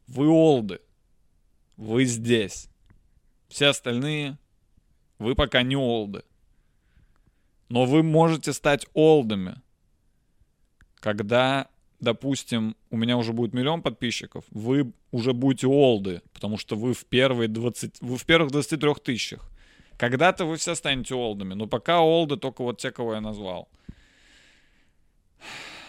[0.06, 0.80] Вы олды.
[1.76, 2.68] Вы здесь.
[3.48, 4.38] Все остальные,
[5.18, 6.22] вы пока не олды.
[7.68, 9.60] Но вы можете стать олдами,
[10.96, 11.68] когда
[12.02, 17.04] допустим, у меня уже будет миллион подписчиков, вы уже будете олды, потому что вы в,
[17.06, 19.48] первые 20, вы в первых 23 тысячах.
[19.96, 23.68] Когда-то вы все станете олдами, но пока олды только вот те, кого я назвал.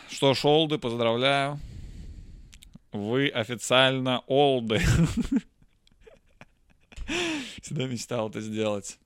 [0.08, 1.60] что ж, олды, поздравляю.
[2.92, 4.82] Вы официально олды.
[7.64, 9.00] Всегда мечтал это сделать.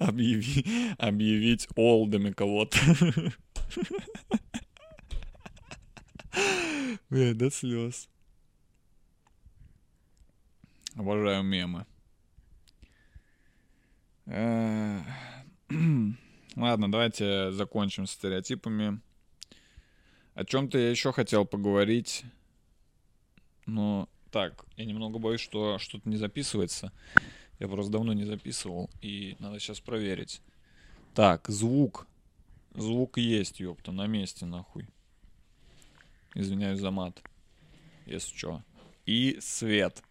[0.00, 0.64] Объяви,
[0.98, 2.78] объявить олдами кого-то.
[7.10, 8.08] Бля, до слез.
[10.94, 11.86] Обожаю мемы.
[14.26, 15.00] Э,
[16.56, 19.00] Ладно, давайте закончим с стереотипами.
[20.34, 22.24] О чем-то я еще хотел поговорить.
[23.66, 26.92] Но так, я немного боюсь, что что-то не записывается.
[27.58, 30.42] Я просто давно не записывал, и надо сейчас проверить.
[31.14, 32.06] Так, звук.
[32.74, 34.86] Звук есть, ёпта, на месте, нахуй.
[36.34, 37.22] Извиняюсь за мат.
[38.06, 38.62] Если что.
[39.04, 40.02] И свет.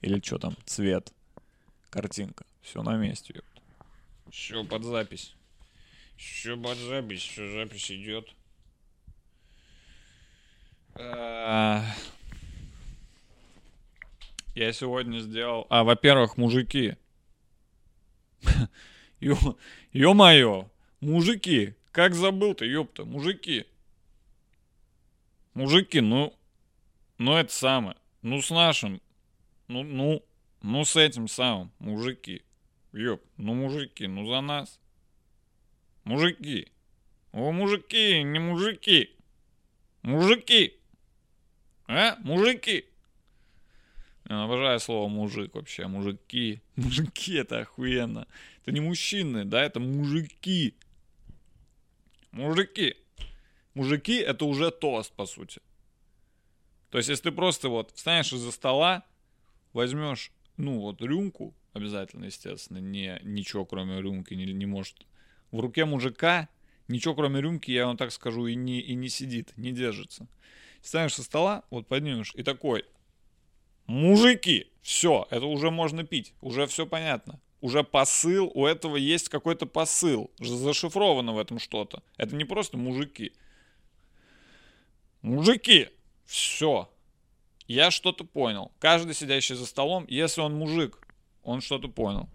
[0.00, 0.56] Или что там?
[0.64, 1.12] Цвет.
[1.90, 2.46] Картинка.
[2.62, 3.62] Все на месте, ёпта.
[4.30, 5.34] Все под запись.
[6.16, 7.22] Все под запись.
[7.22, 8.34] Все запись идет.
[10.94, 11.84] А,
[14.54, 15.66] Я сегодня сделал...
[15.68, 16.96] А, во-первых, мужики.
[19.20, 20.68] Ё-моё.
[21.00, 21.74] Мужики.
[21.92, 23.04] Как забыл-то, ёпта.
[23.04, 23.66] Мужики.
[25.54, 26.34] Мужики, ну...
[27.18, 27.96] Ну, это самое.
[28.22, 29.00] Ну, с нашим.
[29.66, 30.24] Ну, ну...
[30.62, 31.70] Ну, с этим самым.
[31.78, 32.42] Мужики.
[32.92, 33.22] Ёп.
[33.36, 34.80] Ну, мужики, ну, за нас.
[36.04, 36.68] Мужики.
[37.32, 39.14] О, мужики, не мужики.
[40.02, 40.74] Мужики.
[41.86, 42.16] А?
[42.20, 42.86] Мужики.
[44.28, 45.86] Я обожаю слово мужик вообще.
[45.86, 46.60] Мужики.
[46.76, 48.26] Мужики это охуенно.
[48.62, 50.74] Это не мужчины, да, это мужики.
[52.30, 52.96] Мужики.
[53.74, 55.60] Мужики это уже тост, по сути.
[56.90, 59.04] То есть, если ты просто вот встанешь из-за стола,
[59.72, 65.06] возьмешь, ну, вот рюмку, обязательно, естественно, не, ничего кроме рюмки не, не может.
[65.50, 66.48] В руке мужика
[66.88, 70.26] ничего кроме рюмки, я вам так скажу, и не, и не сидит, не держится.
[70.80, 72.84] Встанешь со стола, вот поднимешь, и такой,
[73.86, 77.40] мужики, все, это уже можно пить, уже все понятно.
[77.60, 82.02] Уже посыл, у этого есть какой-то посыл, зашифровано в этом что-то.
[82.16, 83.32] Это не просто мужики.
[85.22, 85.88] Мужики,
[86.24, 86.88] все.
[87.66, 88.72] Я что-то понял.
[88.78, 91.06] Каждый сидящий за столом, если он мужик,
[91.42, 92.28] он что-то понял.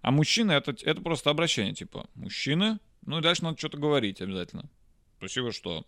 [0.00, 4.70] А мужчина это, это просто обращение, типа, мужчины, ну и дальше надо что-то говорить обязательно.
[5.18, 5.84] Спасибо, что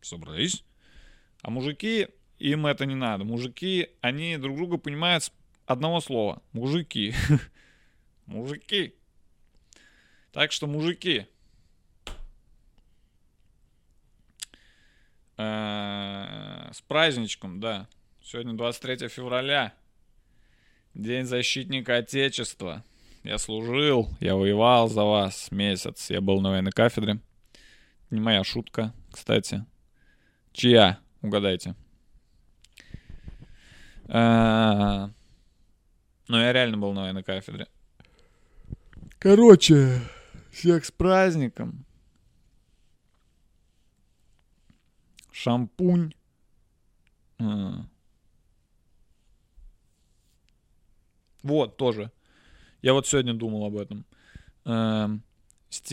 [0.00, 0.64] собрались.
[1.42, 2.08] А мужики,
[2.38, 3.24] им это не надо.
[3.24, 5.32] Мужики, они друг друга понимают с
[5.68, 6.42] одного слова.
[6.52, 7.14] Мужики.
[8.26, 8.94] Мужики.
[10.32, 11.26] Так что, мужики.
[15.36, 17.86] Э, С праздничком, да.
[18.22, 19.72] Сегодня 23 февраля.
[20.94, 22.82] День защитника Отечества.
[23.22, 26.10] Я служил, я воевал за вас месяц.
[26.10, 27.20] Я был на военной кафедре.
[28.10, 29.64] Не моя шутка, кстати.
[30.52, 30.98] Чья?
[31.20, 31.74] Угадайте.
[34.06, 35.10] А,
[36.28, 37.66] Но я реально был на военной кафедре.
[39.18, 40.00] Короче,
[40.50, 41.84] всех с праздником.
[45.32, 46.12] Шампунь.
[47.38, 47.86] А.
[51.42, 52.12] Вот, тоже.
[52.82, 54.04] Я вот сегодня думал об этом.
[54.64, 55.22] Эм,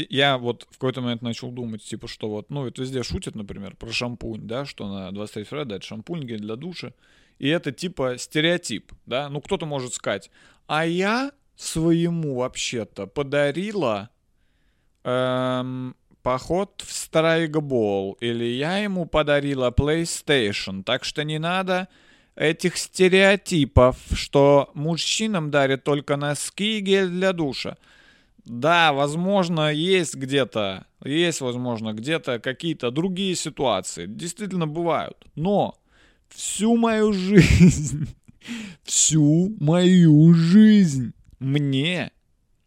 [0.10, 3.76] Я вот в какой-то момент начал думать, типа, что вот, ну, это везде шутят, например,
[3.76, 6.94] про шампунь, да, что на 23 февраля дать шампунь гель для душа.
[7.40, 9.30] И это типа стереотип, да.
[9.30, 10.32] Ну, кто-то может сказать,
[10.68, 14.10] а я своему вообще-то подарила
[15.04, 21.88] эм, поход в страйкбол, или я ему подарила PlayStation, так что не надо
[22.36, 27.78] этих стереотипов, что мужчинам дарят только носки и гель для душа.
[28.46, 34.06] Да, возможно, есть где-то, есть, возможно, где-то какие-то другие ситуации.
[34.06, 35.18] Действительно бывают.
[35.34, 35.76] Но
[36.30, 38.08] всю мою жизнь,
[38.84, 42.12] всю мою жизнь мне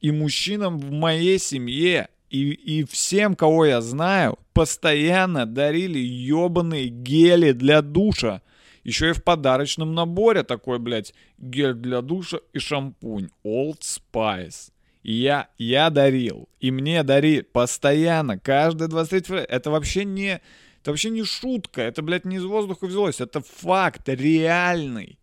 [0.01, 7.53] и мужчинам в моей семье и, и всем, кого я знаю, постоянно дарили ебаные гели
[7.53, 8.43] для душа.
[8.85, 13.29] Еще и в подарочном наборе такой, блядь, гель для душа и шампунь.
[13.45, 14.71] Old Spice.
[15.11, 16.51] Я, я дарил.
[16.61, 19.47] И мне дарили постоянно, каждый 23 февраля.
[19.49, 20.43] Это вообще не...
[20.81, 21.81] Это вообще не шутка.
[21.81, 23.19] Это, блядь, не из воздуха взялось.
[23.23, 25.19] Это факт реальный.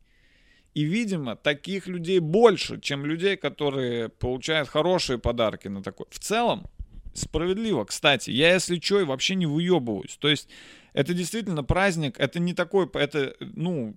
[0.73, 6.07] И, видимо, таких людей больше, чем людей, которые получают хорошие подарки на такой.
[6.09, 6.65] В целом,
[7.13, 7.85] справедливо.
[7.85, 10.17] Кстати, я, если что, и вообще не выебываюсь.
[10.17, 10.49] То есть,
[10.93, 13.95] это действительно праздник, это не такой, это, ну,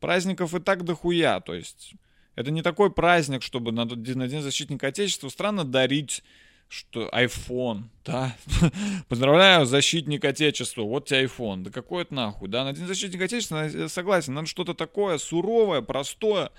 [0.00, 1.38] праздников и так дохуя.
[1.38, 1.94] То есть,
[2.40, 5.28] это не такой праздник, чтобы на, на День защитника Отечества.
[5.28, 6.22] Странно дарить
[6.70, 8.36] что iPhone, да,
[9.08, 13.66] поздравляю, защитник Отечества, вот тебе iPhone, да какой это нахуй, да, на День защитника Отечества,
[13.66, 16.52] я согласен, надо что-то такое суровое, простое,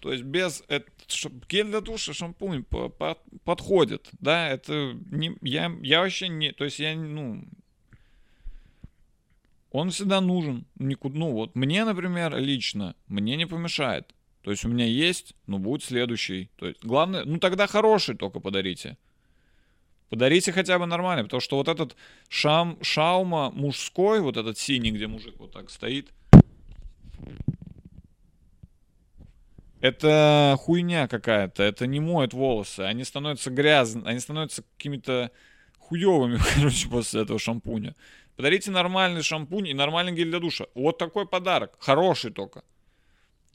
[0.00, 0.90] то есть без это,
[1.48, 6.64] гель для душа, шампунь по, по, подходит, да, это не, я, я вообще не, то
[6.64, 7.42] есть я, ну,
[9.70, 14.14] он всегда нужен, никуда, ну вот мне, например, лично, мне не помешает,
[14.48, 18.40] то есть у меня есть, но будет следующий, то есть главное, ну тогда хороший только
[18.40, 18.96] подарите,
[20.08, 21.94] Подарите хотя бы нормально, потому что вот этот
[22.30, 26.08] шам, шаума мужской, вот этот синий, где мужик вот так стоит,
[29.82, 35.30] это хуйня какая-то, это не моет волосы, они становятся грязными, они становятся какими-то
[35.78, 37.94] хуевыми, короче, после этого шампуня.
[38.36, 40.64] Подарите нормальный шампунь и нормальный гель для душа.
[40.74, 42.64] Вот такой подарок, хороший только.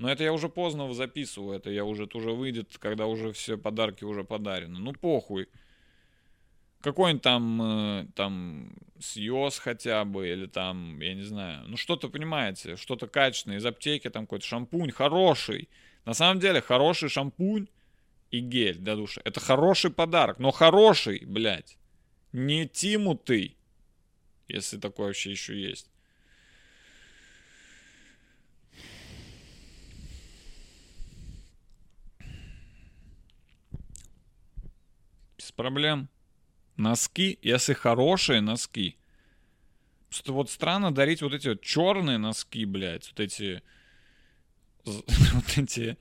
[0.04, 3.58] Но это я уже поздно записываю, это я уже, это уже выйдет, когда уже все
[3.58, 4.78] подарки уже подарены.
[4.78, 5.48] Ну похуй
[6.82, 12.76] какой-нибудь там, э, там, Сьос хотя бы, или там, я не знаю, ну что-то, понимаете,
[12.76, 15.70] что-то качественное из аптеки, там какой-то шампунь хороший.
[16.04, 17.70] На самом деле, хороший шампунь
[18.30, 21.78] и гель для душа, это хороший подарок, но хороший, блядь,
[22.34, 23.56] не тимутый,
[24.50, 25.93] если такое вообще еще есть.
[35.56, 36.10] Проблем.
[36.78, 38.98] Носки, если хорошие носки.
[40.10, 43.62] Что вот странно дарить вот эти вот черные носки, блядь, вот эти,
[44.86, 45.98] вот эти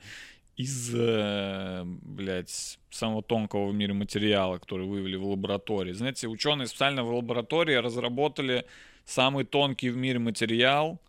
[0.57, 5.93] из, э, блядь, самого тонкого в мире материала, который вывели в лаборатории.
[5.93, 8.67] Знаете, ученые специально в лаборатории разработали
[9.05, 11.01] самый тонкий в мире материал,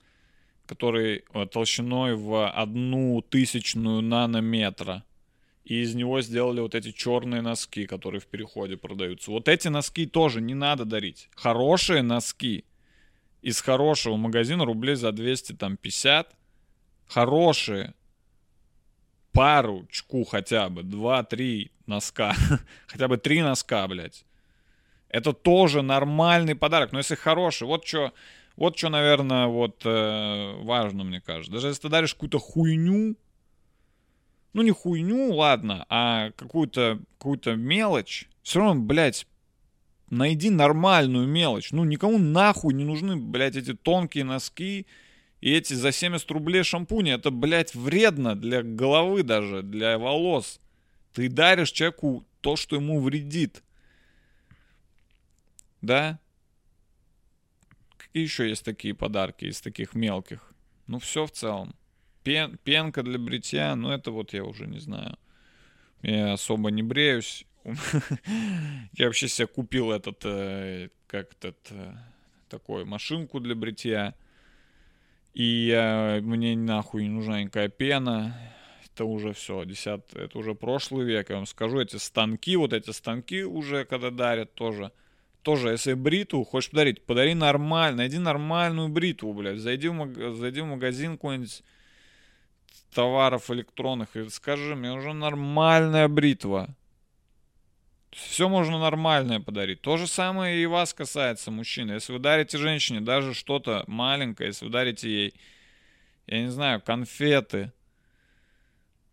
[0.66, 5.04] который э, толщиной в одну тысячную нанометра
[5.64, 9.32] и из него сделали вот эти черные носки, которые в переходе продаются.
[9.32, 11.30] Вот эти носки тоже не надо дарить.
[11.36, 12.66] Хорошие носки
[13.41, 16.36] из хорошего магазина рублей за 200, там, 50.
[17.07, 17.93] Хорошие.
[19.32, 20.84] Парочку хотя бы.
[20.84, 22.36] Два-три носка.
[22.88, 24.26] хотя бы три носка, блядь.
[25.07, 26.91] Это тоже нормальный подарок.
[26.91, 28.14] Но если хороший, вот что,
[28.57, 31.51] вот что, наверное, вот э, важно, мне кажется.
[31.51, 33.16] Даже если ты даришь какую-то хуйню,
[34.54, 39.28] ну не хуйню, ладно, а какую-то какую мелочь, все равно, блядь,
[40.10, 41.72] найди нормальную мелочь.
[41.72, 44.86] Ну никому нахуй не нужны, блядь, эти тонкие носки
[45.41, 47.12] и эти за 70 рублей шампуни.
[47.12, 50.60] Это, блядь, вредно для головы даже, для волос.
[51.14, 53.64] Ты даришь человеку то, что ему вредит.
[55.82, 56.20] Да?
[57.97, 60.54] Какие еще есть такие подарки из таких мелких?
[60.88, 61.76] Ну, все в целом.
[62.24, 65.17] Пен, пенка для бритья, ну это вот я уже не знаю.
[66.01, 67.45] Я особо не бреюсь.
[68.93, 71.93] Я вообще себе купил этот, э, как этот, э,
[72.49, 74.15] такой машинку для бритья.
[75.34, 78.38] И я, мне нахуй не нужна никакая пена.
[78.86, 81.80] Это уже все, 10, это уже прошлый век, я вам скажу.
[81.80, 84.91] Эти станки, вот эти станки уже, когда дарят, тоже
[85.43, 89.59] тоже, если бритву хочешь подарить, подари нормально, найди нормальную бритву, блядь.
[89.59, 90.36] Зайди в, маг...
[90.36, 91.63] зайди в магазин какой-нибудь
[92.94, 96.76] товаров электронных и скажи, мне уже нормальная бритва.
[98.12, 99.82] Все можно нормальное подарить.
[99.82, 101.94] То же самое и вас касается, мужчины.
[101.94, 105.34] Если вы дарите женщине даже что-то маленькое, если вы дарите ей,
[106.28, 107.72] я не знаю, конфеты,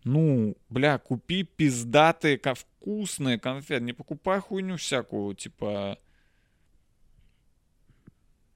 [0.05, 3.85] ну, бля, купи пиздатые, вкусные конфеты.
[3.85, 5.99] Не покупай хуйню всякую, типа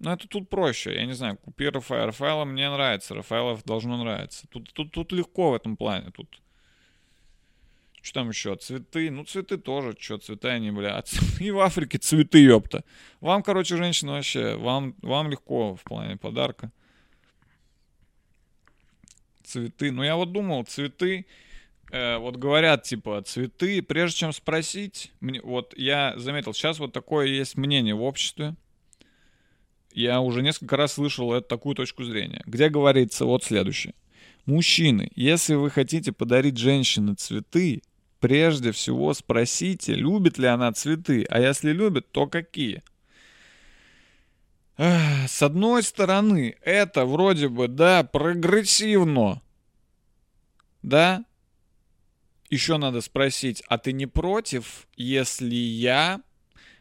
[0.01, 0.95] ну, это тут проще.
[0.95, 2.07] Я не знаю, купи Рафаэла.
[2.07, 3.15] Рафаэла мне нравится.
[3.15, 4.47] Рафаэлов должно нравиться.
[4.49, 6.11] Тут, тут, тут легко в этом плане.
[6.11, 6.41] Тут
[8.05, 8.55] что там еще?
[8.57, 9.11] Цветы.
[9.11, 9.97] Ну, цветы тоже.
[9.99, 11.03] Что, цветы они, бля.
[11.41, 12.85] И в Африке цветы, ёпта.
[13.21, 16.71] Вам, короче, женщина, вообще, вам, вам легко в плане подарка.
[19.43, 19.91] Цветы.
[19.91, 21.25] Ну, я вот думал, цветы,
[21.93, 27.29] э, вот говорят, типа, цветы, прежде чем спросить, мне, вот я заметил, сейчас вот такое
[27.29, 28.55] есть мнение в обществе,
[29.95, 33.95] я уже несколько раз слышал эту такую точку зрения, где говорится вот следующее.
[34.45, 37.83] Мужчины, если вы хотите подарить женщине цветы,
[38.21, 42.83] прежде всего спросите, любит ли она цветы, а если любит, то какие.
[44.77, 49.41] С одной стороны, это вроде бы, да, прогрессивно.
[50.83, 51.25] Да?
[52.51, 56.21] Еще надо спросить, а ты не против, если я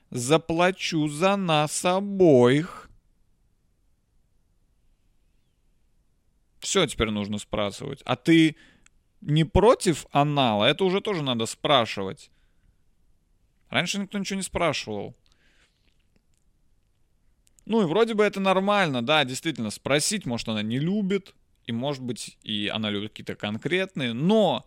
[0.09, 2.89] заплачу за нас обоих?
[6.64, 8.01] Все теперь нужно спрашивать.
[8.05, 8.55] А ты
[9.20, 10.64] не против анала?
[10.64, 12.32] Это уже тоже надо спрашивать.
[13.70, 15.14] Раньше никто ничего не спрашивал.
[17.66, 21.36] Ну и вроде бы это нормально, да, действительно, спросить, может, она не любит,
[21.66, 24.66] и может быть, и она любит какие-то конкретные, но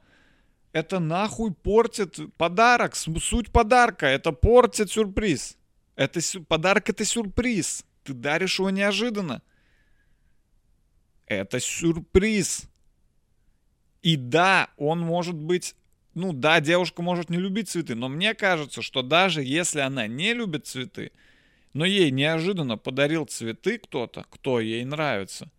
[0.72, 5.57] это нахуй портит подарок, суть подарка, это портит сюрприз.
[5.94, 7.86] Это сю- подарок это сюрприз.
[8.05, 9.40] Ты даришь его неожиданно.
[11.27, 12.68] Это сюрприз.
[14.03, 15.74] И да, он может быть,
[16.14, 20.33] ну да, девушка может не любить цветы, но мне кажется, что даже если она не
[20.33, 21.11] любит цветы,
[21.72, 25.51] но ей неожиданно подарил цветы кто-то, кто ей нравится,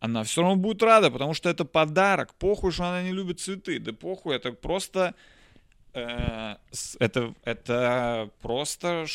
[0.00, 2.34] она все равно будет рада, потому что это подарок.
[2.34, 3.78] Похуй, что она не любит цветы.
[3.78, 5.14] Да похуй, это просто...
[5.94, 6.56] э,
[6.98, 9.06] это, это просто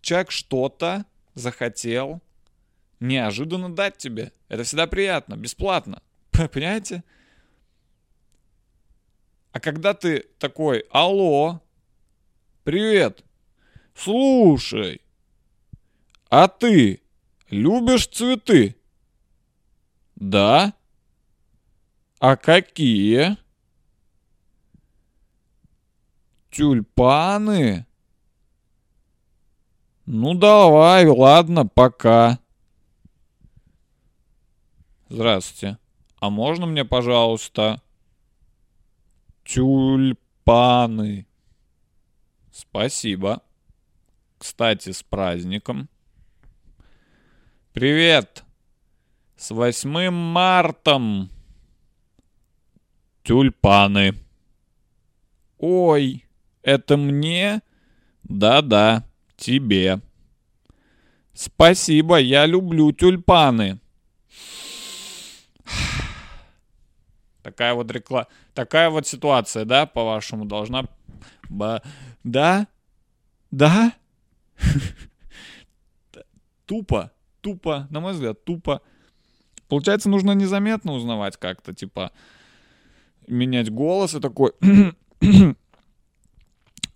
[0.00, 2.22] человек что-то захотел
[3.00, 4.32] неожиданно дать тебе.
[4.48, 6.02] Это всегда приятно, бесплатно.
[6.30, 7.02] Понимаете?
[9.52, 11.60] А когда ты такой, алло,
[12.62, 13.24] привет,
[13.94, 15.00] слушай,
[16.28, 17.02] а ты
[17.48, 18.76] любишь цветы?
[20.14, 20.74] Да?
[22.20, 23.36] А какие?
[26.50, 27.86] Тюльпаны?
[30.06, 32.38] Ну давай, ладно, пока.
[35.12, 35.76] Здравствуйте.
[36.20, 37.82] А можно мне, пожалуйста,
[39.44, 41.26] тюльпаны?
[42.52, 43.42] Спасибо.
[44.38, 45.88] Кстати, с праздником.
[47.72, 48.44] Привет.
[49.36, 51.28] С 8 мартом.
[53.24, 54.14] Тюльпаны.
[55.58, 56.24] Ой,
[56.62, 57.62] это мне?
[58.22, 59.04] Да-да,
[59.36, 60.00] тебе.
[61.34, 63.80] Спасибо, я люблю тюльпаны.
[67.42, 70.84] Такая вот реклама, такая вот ситуация, да, по-вашему, должна...
[71.48, 71.82] Ба...
[72.24, 72.66] Да?
[73.50, 73.92] Да?
[76.66, 77.10] Тупо,
[77.40, 78.80] тупо, на мой взгляд, тупо.
[79.68, 82.12] Получается, нужно незаметно узнавать как-то, типа,
[83.26, 84.52] менять голос и такой...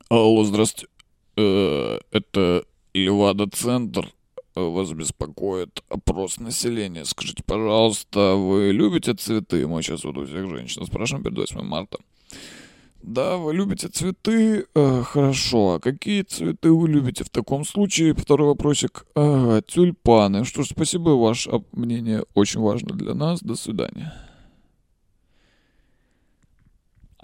[0.09, 0.89] Алло, здравствуйте.
[1.37, 4.13] Э, Это Левада-центр.
[4.55, 7.05] Вас беспокоит опрос населения.
[7.05, 9.67] Скажите, пожалуйста, вы любите цветы?
[9.67, 11.99] Мы сейчас вот у всех женщин спрашиваем перед 8 марта.
[13.03, 14.67] Да, вы любите цветы?
[14.75, 15.75] Э, хорошо.
[15.75, 17.25] А какие цветы вы любите?
[17.25, 19.07] В таком случае, второй вопросик.
[19.15, 20.45] Ага, тюльпаны.
[20.45, 23.43] Что ж, спасибо, ваше мнение очень важно для нас.
[23.43, 24.15] До свидания.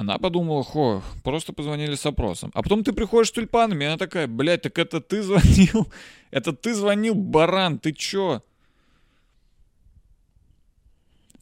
[0.00, 2.50] Она подумала, хо, просто позвонили с опросом.
[2.54, 5.92] А потом ты приходишь с тюльпанами, и она такая, блядь, так это ты звонил?
[6.30, 8.42] Это ты звонил, баран, ты чё?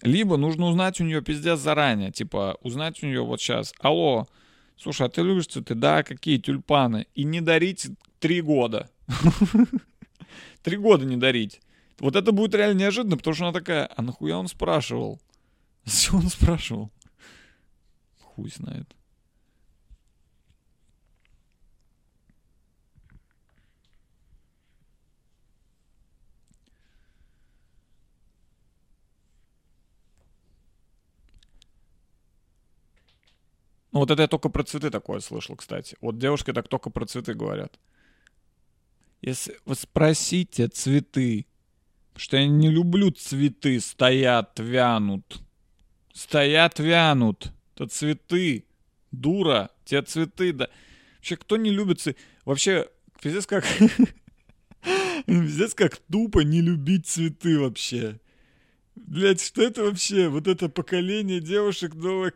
[0.02, 2.10] Либо нужно узнать у нее пиздец заранее.
[2.10, 3.72] Типа, узнать у нее вот сейчас.
[3.78, 4.26] Алло,
[4.76, 5.76] слушай, а ты любишь цветы?
[5.76, 7.06] Да, какие тюльпаны?
[7.14, 7.86] И не дарить
[8.18, 8.90] три года.
[10.64, 11.60] Три года не дарить.
[12.00, 15.20] Вот это будет реально неожиданно, потому что она такая, а нахуя он спрашивал?
[15.84, 16.90] Зачем он спрашивал?
[18.38, 18.94] Хуй знает.
[33.90, 35.96] Ну вот это я только про цветы такое слышал, кстати.
[36.00, 37.76] Вот девушки так только про цветы говорят.
[39.20, 41.46] Если вы спросите цветы,
[42.14, 45.42] что я не люблю цветы, стоят, вянут.
[46.12, 47.52] Стоят, вянут.
[47.78, 48.64] Это цветы.
[49.12, 50.68] Дура, те цветы, да.
[51.18, 52.18] Вообще, кто не любит цветы?
[52.44, 52.88] Вообще,
[53.22, 53.64] пиздец как...
[55.26, 58.20] Пиздец как тупо не любить цветы вообще.
[58.96, 60.28] Блять, что это вообще?
[60.28, 62.32] Вот это поколение девушек новое.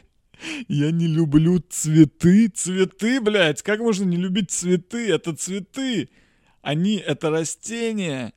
[0.68, 2.48] Я не люблю цветы.
[2.48, 3.62] Цветы, блядь.
[3.62, 5.10] Как можно не любить цветы?
[5.10, 6.10] Это цветы.
[6.60, 8.34] Они, это растения.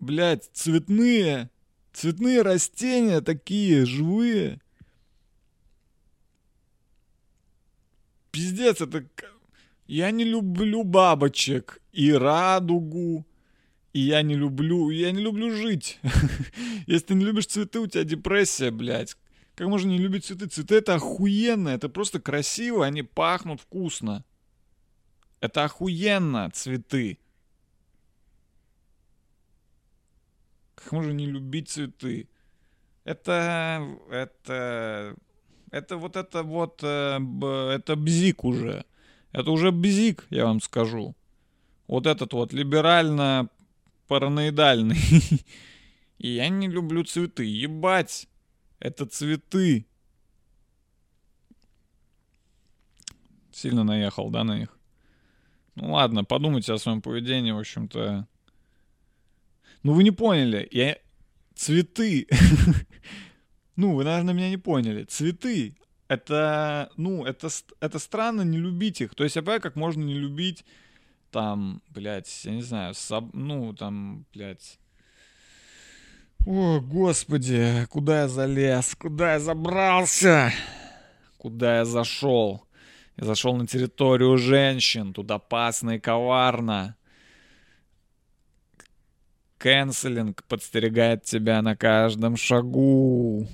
[0.00, 1.48] Блядь, цветные.
[1.92, 4.60] Цветные растения такие, живые.
[8.30, 9.04] Пиздец, это...
[9.86, 13.26] Я не люблю бабочек и радугу.
[13.92, 14.90] И я не люблю...
[14.90, 15.98] Я не люблю жить.
[16.86, 19.16] Если ты не любишь цветы, у тебя депрессия, блядь.
[19.54, 20.46] Как можно не любить цветы?
[20.46, 24.24] Цветы это охуенно, это просто красиво, они пахнут вкусно.
[25.40, 27.18] Это охуенно, цветы.
[30.74, 32.28] Как можно не любить цветы?
[33.04, 35.16] Это, это,
[35.70, 37.18] это вот это вот, э,
[37.74, 38.84] это бзик уже.
[39.32, 41.14] Это уже бзик, я вам скажу.
[41.86, 44.98] Вот этот вот либерально-параноидальный.
[46.18, 47.44] И я не люблю цветы.
[47.44, 48.26] Ебать!
[48.80, 49.86] Это цветы.
[53.52, 54.76] Сильно наехал, да, на них?
[55.76, 58.26] Ну ладно, подумайте о своем поведении, в общем-то.
[59.82, 60.96] Ну вы не поняли, я...
[61.54, 62.26] Цветы.
[63.80, 65.04] Ну, вы, наверное, меня не поняли.
[65.04, 65.74] Цветы.
[66.06, 67.48] Это, ну, это,
[67.80, 69.14] это странно не любить их.
[69.14, 70.66] То есть, понимаю, как можно не любить
[71.30, 73.32] там, блядь, я не знаю, соб...
[73.32, 74.78] ну, там, блядь,
[76.46, 78.94] о, господи, куда я залез?
[78.96, 80.52] Куда я забрался?
[81.38, 82.66] Куда я зашел?
[83.16, 85.14] Я зашел на территорию женщин.
[85.14, 86.96] Тут опасно и коварно.
[89.56, 93.48] Кэнселинг подстерегает тебя на каждом шагу.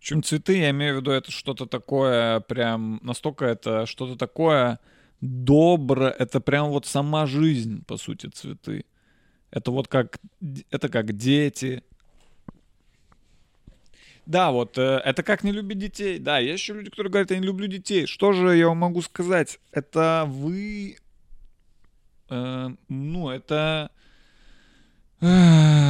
[0.00, 4.80] Общем, цветы, я имею в виду, это что-то такое прям, настолько это что-то такое
[5.20, 8.86] доброе, это прям вот сама жизнь, по сути, цветы.
[9.50, 10.18] Это вот как,
[10.70, 11.84] это как дети.
[14.24, 16.18] Да, вот, э, это как не любить детей.
[16.18, 18.06] Да, есть еще люди, которые говорят, я не люблю детей.
[18.06, 19.60] Что же я вам могу сказать?
[19.70, 20.96] Это вы,
[22.30, 23.90] э, ну, это...
[25.20, 25.89] э,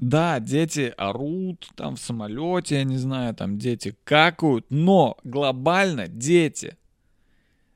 [0.00, 6.76] Да, дети орут там в самолете, я не знаю, там дети какают, но глобально дети.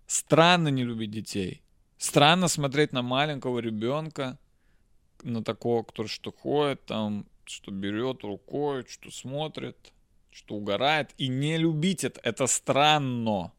[0.07, 1.63] Странно не любить детей.
[1.99, 4.39] Странно смотреть на маленького ребенка,
[5.23, 9.77] на такого, который что ходит там, что берет рукой, что смотрит,
[10.31, 12.21] что угорает, и не любить это.
[12.23, 13.53] Это странно,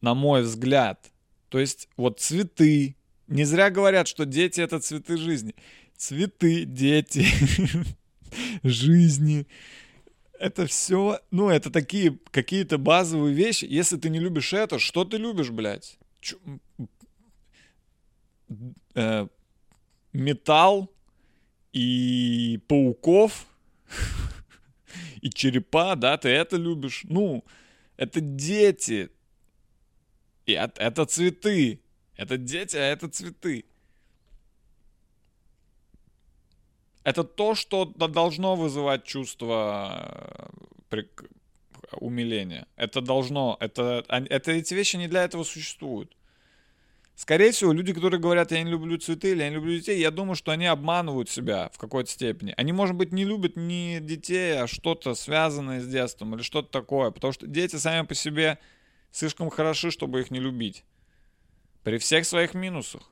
[0.00, 1.10] на мой взгляд.
[1.48, 2.96] То есть вот цветы.
[3.28, 5.54] Не зря говорят, что дети— это цветы жизни.
[6.00, 7.26] Цветы, дети,
[8.62, 9.46] жизни.
[10.38, 13.66] Это все, ну, это такие какие-то базовые вещи.
[13.66, 15.98] Если ты не любишь это, что ты любишь, блядь?
[16.22, 16.38] Чё-
[18.94, 19.28] э,
[20.14, 20.90] металл
[21.74, 23.46] и пауков
[25.20, 27.02] и черепа, да, ты это любишь.
[27.10, 27.44] Ну,
[27.98, 29.10] это дети.
[30.46, 31.82] И от- это цветы.
[32.16, 33.66] Это дети, а это цветы.
[37.10, 40.48] Это то, что должно вызывать чувство
[40.92, 41.02] э,
[41.98, 42.68] умиления.
[42.76, 46.16] Это должно, это, это эти вещи не для этого существуют.
[47.16, 50.12] Скорее всего, люди, которые говорят, я не люблю цветы или я не люблю детей, я
[50.12, 52.54] думаю, что они обманывают себя в какой-то степени.
[52.56, 57.10] Они, может быть, не любят не детей, а что-то связанное с детством или что-то такое.
[57.10, 58.58] Потому что дети сами по себе
[59.10, 60.84] слишком хороши, чтобы их не любить.
[61.82, 63.02] При всех своих минусах.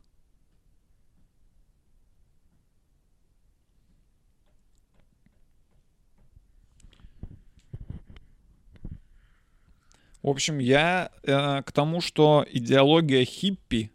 [10.22, 13.92] В общем, я э, к тому, что идеология хиппи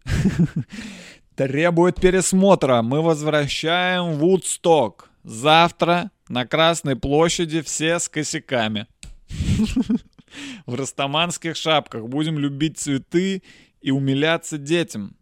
[1.35, 2.81] требует пересмотра.
[2.81, 5.09] Мы возвращаем Вудсток.
[5.23, 8.87] Завтра на Красной площади все с косяками.
[10.65, 12.07] В растаманских шапках.
[12.07, 13.43] Будем любить цветы
[13.81, 15.15] и умиляться детям.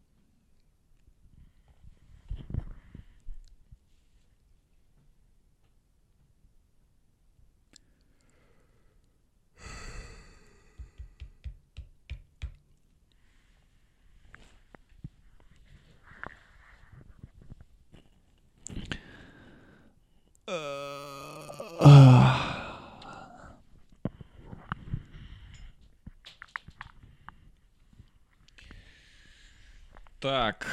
[30.19, 30.67] Так,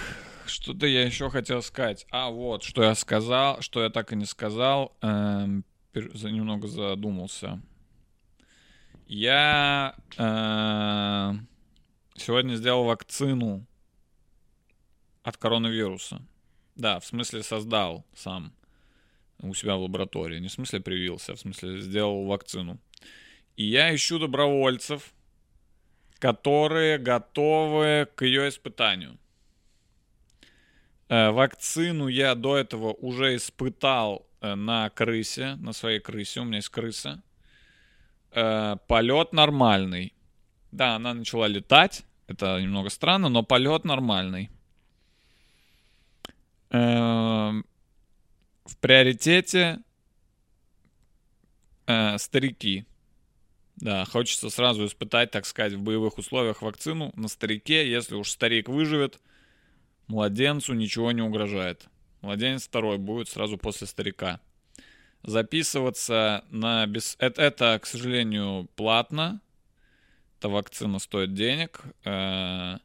[0.44, 2.06] что-то я еще хотел сказать.
[2.10, 4.94] А, вот, что я сказал, что я так и не сказал.
[5.00, 7.62] эм, немного задумался.
[9.06, 11.32] Я э,
[12.16, 13.66] сегодня сделал вакцину
[15.22, 16.20] от коронавируса.
[16.76, 18.52] Да, в смысле создал сам
[19.40, 20.40] у себя в лаборатории.
[20.40, 22.78] Не в смысле привился, а в смысле сделал вакцину.
[23.56, 25.12] И я ищу добровольцев,
[26.18, 29.18] которые готовы к ее испытанию.
[31.08, 36.40] Э, Вакцину я до этого уже испытал э, на крысе, на своей крысе.
[36.40, 37.22] У меня есть крыса.
[38.32, 40.12] Э, Полет нормальный.
[40.70, 42.04] Да, она начала летать.
[42.26, 44.50] Это немного странно, но полет нормальный.
[48.68, 49.80] В приоритете
[51.86, 52.84] э, старики.
[53.76, 57.90] Да, хочется сразу испытать, так сказать, в боевых условиях вакцину на старике.
[57.90, 59.20] Если уж старик выживет,
[60.06, 61.86] младенцу ничего не угрожает.
[62.20, 64.38] Младенец второй будет сразу после старика.
[65.22, 66.86] Записываться на...
[66.86, 67.16] Без...
[67.18, 69.40] Это, это, к сожалению, платно.
[70.38, 71.82] Эта вакцина стоит денег.
[72.04, 72.76] Э,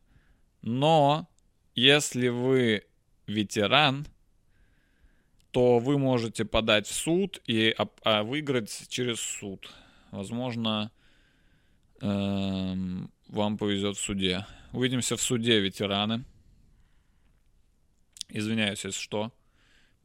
[0.62, 1.28] Но
[1.76, 2.86] если вы
[3.28, 4.08] ветеран,
[5.54, 9.72] то вы можете подать в суд и а, выиграть через суд.
[10.10, 10.92] Возможно,
[12.02, 14.48] эм, вам повезет в суде.
[14.72, 16.26] Увидимся в суде, ветераны.
[18.30, 19.32] Извиняюсь, если что.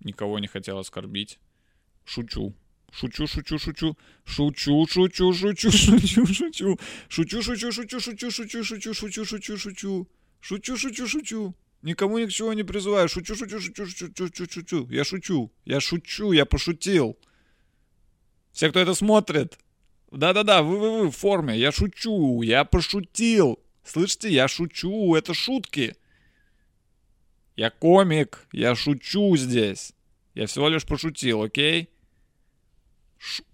[0.01, 1.38] Никого не хотел оскорбить.
[2.05, 2.55] Шучу.
[2.92, 3.96] Шучу, шучу, шучу.
[4.26, 6.78] Шучу, шучу, шучу, шучу, шучу.
[7.09, 10.09] Шучу, шучу, шучу, шучу, шучу, шучу, шучу, шучу, шучу.
[10.40, 11.55] Шучу, шучу, шучу.
[11.82, 13.08] Никому ни к чему не призываю.
[13.08, 14.88] Шучу, шучу, шучу, шучу, шучу, шучу.
[14.90, 15.52] Я шучу.
[15.64, 17.16] Я шучу, я пошутил.
[18.52, 19.58] Все, кто это смотрит.
[20.10, 21.56] Да-да-да, вы, вы, вы в форме.
[21.56, 23.60] Я шучу, я пошутил.
[23.84, 25.96] Слышите, я шучу, это шутки.
[27.56, 29.92] Я комик, я шучу здесь.
[30.34, 31.88] Я всего лишь пошутил, окей?
[33.18, 33.44] Ш-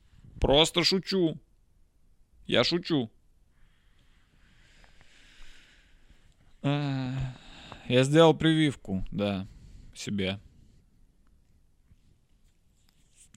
[0.40, 1.38] Просто шучу.
[2.46, 3.10] Я шучу.
[6.62, 7.14] А,
[7.88, 9.46] Я сделал прививку, да,
[9.94, 10.40] себе.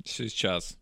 [0.06, 0.78] Сейчас.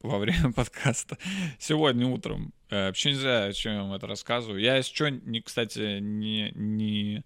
[0.00, 1.18] Во время подкаста.
[1.58, 2.54] Сегодня утром.
[2.70, 4.60] Э, Вообще не знаю, о чем я вам это рассказываю.
[4.60, 7.24] Я что, не, кстати, не, не...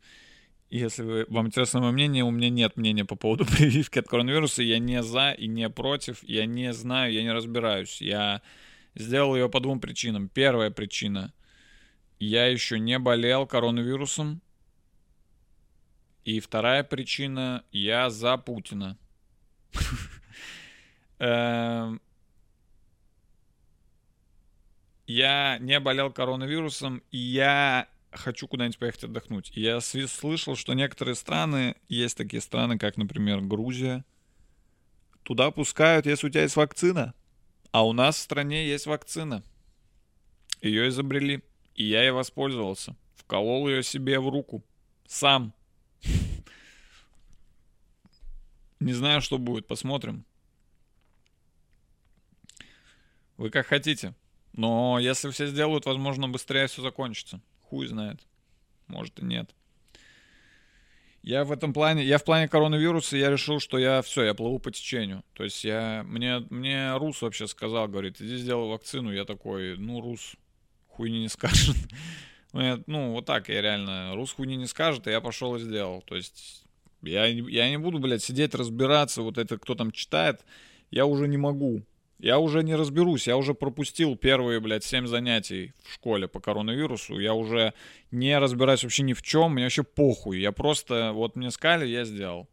[0.70, 4.62] Если вы, вам интересно мое мнение, у меня нет мнения по поводу прививки от коронавируса.
[4.62, 6.24] Я не за и не против.
[6.24, 8.00] Я не знаю, я не разбираюсь.
[8.00, 8.42] Я
[8.96, 10.28] сделал ее по двум причинам.
[10.28, 11.32] Первая причина.
[12.18, 14.40] Я еще не болел коронавирусом.
[16.24, 17.64] И вторая причина.
[17.72, 18.98] Я за Путина.
[21.18, 22.00] Эм,
[25.06, 29.50] Я не болел коронавирусом, и я хочу куда-нибудь поехать отдохнуть.
[29.54, 34.04] Я слышал, что некоторые страны, есть такие страны, как, например, Грузия,
[35.22, 37.14] туда пускают, если у тебя есть вакцина.
[37.72, 39.42] А у нас в стране есть вакцина.
[40.62, 41.42] Ее изобрели.
[41.74, 42.96] И я ей воспользовался.
[43.16, 44.62] Вколол ее себе в руку.
[45.06, 45.52] Сам.
[48.82, 49.66] Не знаю, что будет.
[49.66, 50.24] Посмотрим.
[53.36, 54.14] Вы как хотите.
[54.52, 57.40] Но если все сделают, возможно, быстрее все закончится.
[57.62, 58.20] Хуй знает.
[58.88, 59.54] Может и нет.
[61.22, 64.58] Я в этом плане, я в плане коронавируса, я решил, что я все, я плыву
[64.58, 65.22] по течению.
[65.34, 69.12] То есть я, мне, мне Рус вообще сказал, говорит, иди сделай вакцину.
[69.12, 70.34] Я такой, ну, Рус
[70.88, 71.76] хуйни не скажет.
[72.54, 75.58] Ну, я- ну, вот так я реально, Рус хуйни не скажет, и я пошел и
[75.58, 76.02] сделал.
[76.02, 76.66] То есть
[77.02, 80.40] я, я не буду, блядь, сидеть, разбираться, вот это кто там читает,
[80.90, 81.82] я уже не могу.
[82.18, 87.18] Я уже не разберусь, я уже пропустил первые, блядь, 7 занятий в школе по коронавирусу.
[87.18, 87.74] Я уже
[88.12, 90.38] не разбираюсь вообще ни в чем, мне вообще похуй.
[90.38, 92.48] Я просто, вот мне сказали, я сделал.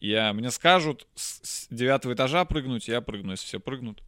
[0.00, 4.02] Я, мне скажут с девятого этажа прыгнуть, я прыгну, если все прыгнут.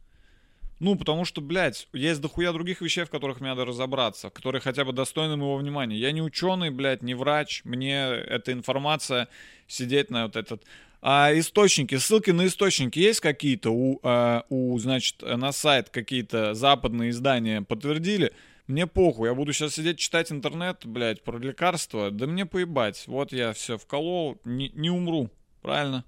[0.85, 4.85] Ну, потому что, блядь, есть дохуя других вещей, в которых мне надо разобраться, которые хотя
[4.85, 5.97] бы достойны моего внимания.
[5.97, 9.27] Я не ученый, блядь, не врач, мне эта информация
[9.65, 10.63] сидеть на вот этот...
[11.01, 17.09] А источники, ссылки на источники есть какие-то у, а, у, значит, на сайт какие-то западные
[17.09, 18.31] издания подтвердили?
[18.67, 22.11] Мне похуй, я буду сейчас сидеть читать интернет, блядь, про лекарства.
[22.11, 23.05] Да мне поебать.
[23.07, 25.31] Вот я все вколол, не, не умру.
[25.63, 26.05] Правильно?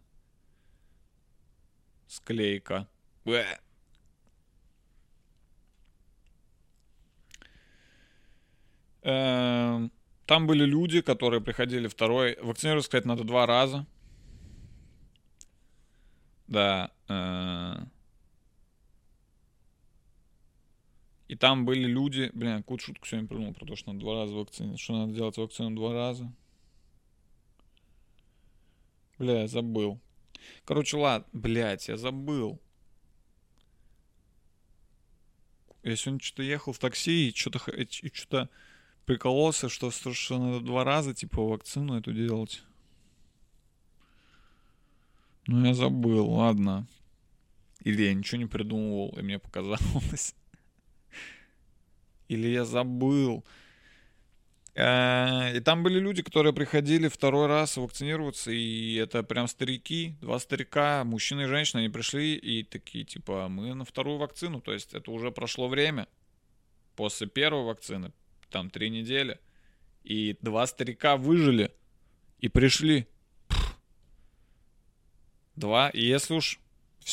[2.07, 2.87] Склейка.
[3.25, 3.57] Бэ.
[9.07, 12.37] Там были люди, которые приходили второй.
[12.41, 13.87] Вакцинироваться, кстати, надо два раза.
[16.47, 16.91] Да.
[17.07, 17.85] э,
[21.29, 22.29] И там были люди...
[22.33, 24.77] Блин, какую шутку сегодня придумал про то, что надо два раза вакцину.
[24.77, 26.29] Что надо делать вакцину два раза.
[29.17, 30.01] Бля, я забыл.
[30.65, 31.27] Короче, ладно.
[31.31, 32.59] Блять, я забыл.
[35.83, 38.49] Я сегодня что-то ехал в такси и что-то и что-то
[39.07, 42.61] прикололся, что, что, надо два раза, типа, вакцину эту делать.
[45.47, 46.85] Ну, я забыл, ладно.
[47.83, 50.35] Или я ничего не придумывал, и мне показалось.
[52.27, 53.45] Или я забыл.
[54.75, 60.37] Э, И там были люди, которые приходили второй раз вакцинироваться, и это прям старики, два
[60.39, 64.93] старика, мужчина и женщина, они пришли и такие, типа, мы на вторую вакцину, то есть
[64.93, 66.07] это уже прошло время.
[66.97, 68.11] После первой вакцины,
[68.49, 69.39] там три недели,
[70.03, 71.71] и два старика выжили
[72.39, 73.07] и пришли.
[75.55, 76.59] Два, и если уж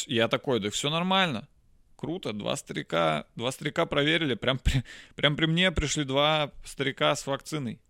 [0.07, 1.49] я такой, да все нормально,
[1.97, 4.85] круто, два старика, два старика проверили, прям при,
[5.16, 7.80] прям при мне пришли два старика с вакциной.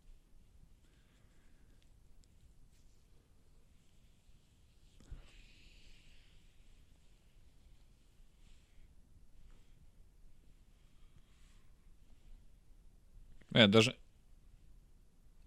[13.54, 13.96] Э, даже,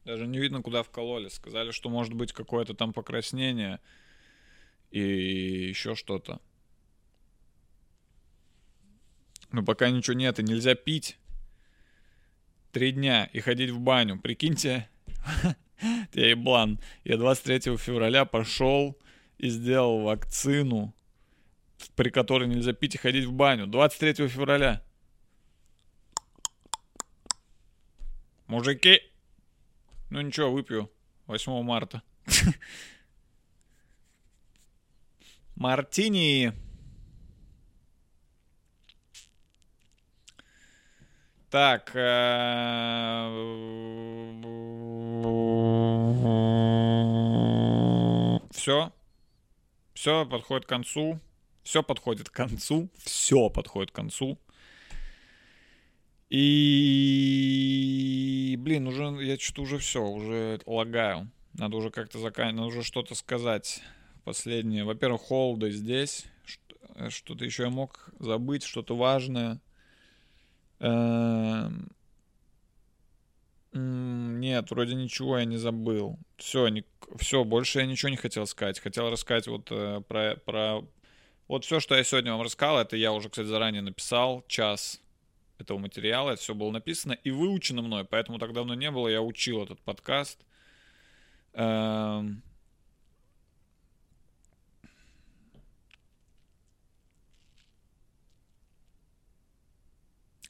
[0.05, 1.27] даже не видно, куда вкололи.
[1.27, 3.79] Сказали, что может быть какое-то там покраснение
[4.89, 6.41] и еще что-то.
[9.51, 11.17] Но пока ничего нет, и нельзя пить.
[12.71, 14.19] Три дня и ходить в баню.
[14.19, 14.89] Прикиньте,
[16.13, 16.79] я еблан.
[17.03, 18.97] Я 23 февраля пошел
[19.37, 20.93] и сделал вакцину,
[21.95, 23.67] при которой нельзя пить и ходить в баню.
[23.67, 24.86] 23 февраля.
[28.47, 29.01] Мужики.
[30.09, 30.89] Ну ничего, выпью
[31.27, 32.01] 8 марта.
[35.55, 36.53] Мартини.
[41.49, 41.89] Так.
[48.51, 48.93] Все.
[49.93, 51.19] Все подходит к концу.
[51.63, 52.89] Все подходит к концу.
[52.97, 54.37] Все подходит к концу.
[56.29, 58.17] И,
[58.59, 61.31] блин, уже, я что-то уже все, уже лагаю.
[61.53, 63.81] Надо уже как-то заканчивать, надо уже что-то сказать
[64.23, 64.83] последнее.
[64.83, 66.25] Во-первых, холоды здесь.
[67.09, 69.61] Что-то еще я мог забыть, что-то важное.
[70.79, 71.89] Эм,
[73.73, 76.19] нет, вроде ничего я не забыл.
[76.37, 76.83] Все, не,
[77.17, 78.79] все, больше я ничего не хотел сказать.
[78.79, 80.83] Хотел рассказать вот э, про, про...
[81.47, 84.43] Вот все, что я сегодня вам рассказал, это я уже, кстати, заранее написал.
[84.47, 85.01] Час
[85.59, 89.21] этого материала, это все было написано и выучено мной, поэтому так давно не было, я
[89.21, 90.39] учил этот подкаст.
[91.53, 92.43] Эм...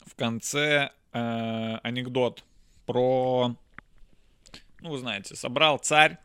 [0.05, 2.43] В конце э, анекдот
[2.87, 3.55] про,
[4.81, 6.17] ну вы знаете, собрал царь.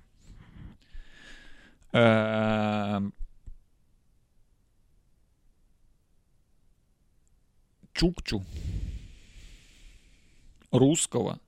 [1.93, 3.01] Э,
[7.93, 8.45] Чукчу
[10.71, 11.39] русского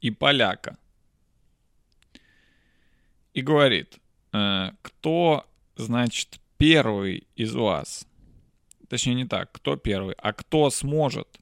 [0.00, 0.76] и поляка.
[3.32, 3.98] И говорит,
[4.32, 5.46] э, кто,
[5.76, 8.06] значит, первый из вас,
[8.88, 11.40] точнее не так, кто первый, а кто сможет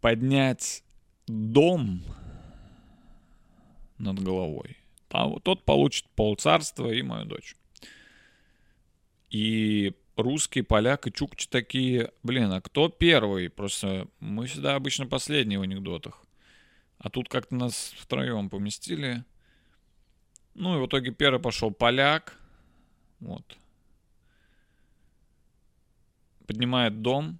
[0.00, 0.82] поднять
[1.26, 2.02] дом
[3.98, 4.76] над головой,
[5.08, 7.56] тот получит полцарства и мою дочь.
[9.30, 13.48] И русский, поляк и чукчи такие, блин, а кто первый?
[13.48, 16.22] Просто мы всегда обычно последние в анекдотах.
[16.98, 19.24] А тут как-то нас втроем поместили.
[20.54, 22.36] Ну и в итоге первый пошел поляк.
[23.20, 23.56] Вот.
[26.46, 27.38] Поднимает дом.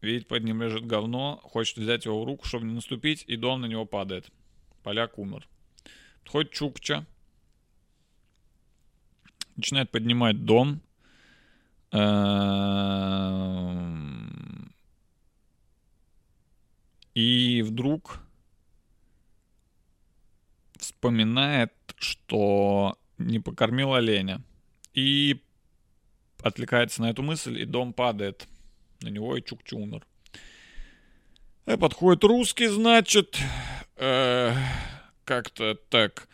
[0.00, 1.40] Видит, под ним лежит говно.
[1.44, 3.24] Хочет взять его в руку, чтобы не наступить.
[3.28, 4.30] И дом на него падает.
[4.82, 5.46] Поляк умер.
[6.24, 7.06] Подходит Чукча.
[9.54, 10.80] Начинает поднимать дом.
[11.90, 13.48] Эм,
[17.14, 18.20] и вдруг
[20.78, 24.42] вспоминает, что не покормил оленя.
[24.94, 25.42] И
[26.42, 28.46] отвлекается на эту мысль, и дом падает
[29.00, 30.06] на него, и Чукчу умер.
[31.66, 33.38] И подходит русский, значит,
[33.96, 34.54] э,
[35.24, 36.28] как-то так,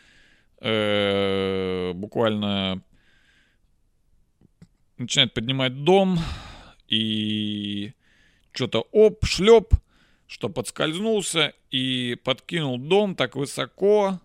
[0.61, 2.81] э, буквально
[4.97, 6.19] начинает поднимать дом,
[6.87, 7.93] и
[8.51, 9.73] что-то оп, шлеп,
[10.27, 14.19] что подскользнулся и подкинул дом так высоко,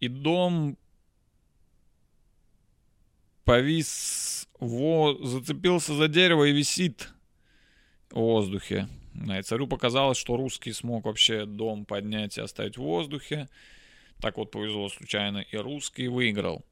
[0.00, 0.76] и дом
[3.44, 7.10] повис, во, зацепился за дерево и висит
[8.10, 8.88] в воздухе.
[9.14, 13.48] И царю показалось, что русский смог вообще дом поднять и оставить в воздухе.
[14.20, 16.64] Так вот повезло случайно, и русский выиграл.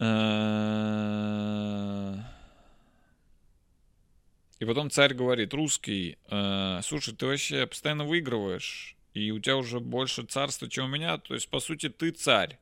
[0.00, 1.08] Э,
[4.60, 9.80] и потом царь говорит, русский, э, слушай, ты вообще постоянно выигрываешь, и у тебя уже
[9.80, 12.58] больше царства, чем у меня, то есть, по сути, ты царь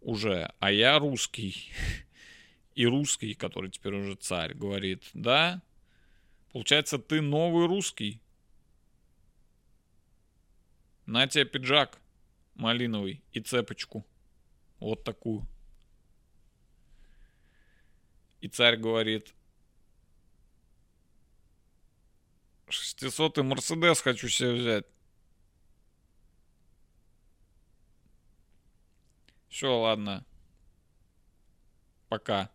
[0.00, 1.70] уже, а я русский.
[2.74, 5.62] И русский, который теперь уже царь, говорит, да,
[6.52, 8.20] получается, ты новый русский.
[11.06, 12.00] На тебе пиджак
[12.56, 14.04] малиновый и цепочку.
[14.80, 15.46] Вот такую.
[18.44, 19.34] И царь говорит,
[22.68, 24.84] 600 Мерседес хочу себе взять.
[29.48, 30.26] Все, ладно.
[32.10, 32.50] Пока.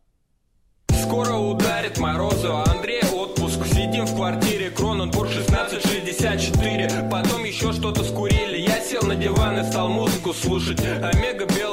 [0.90, 8.80] Скоро ударит морозу, Андрей отпуск Сидим в квартире, Кроненбург 1664 Потом еще что-то скурили Я
[8.80, 11.69] сел на диван и стал музыку слушать Омега под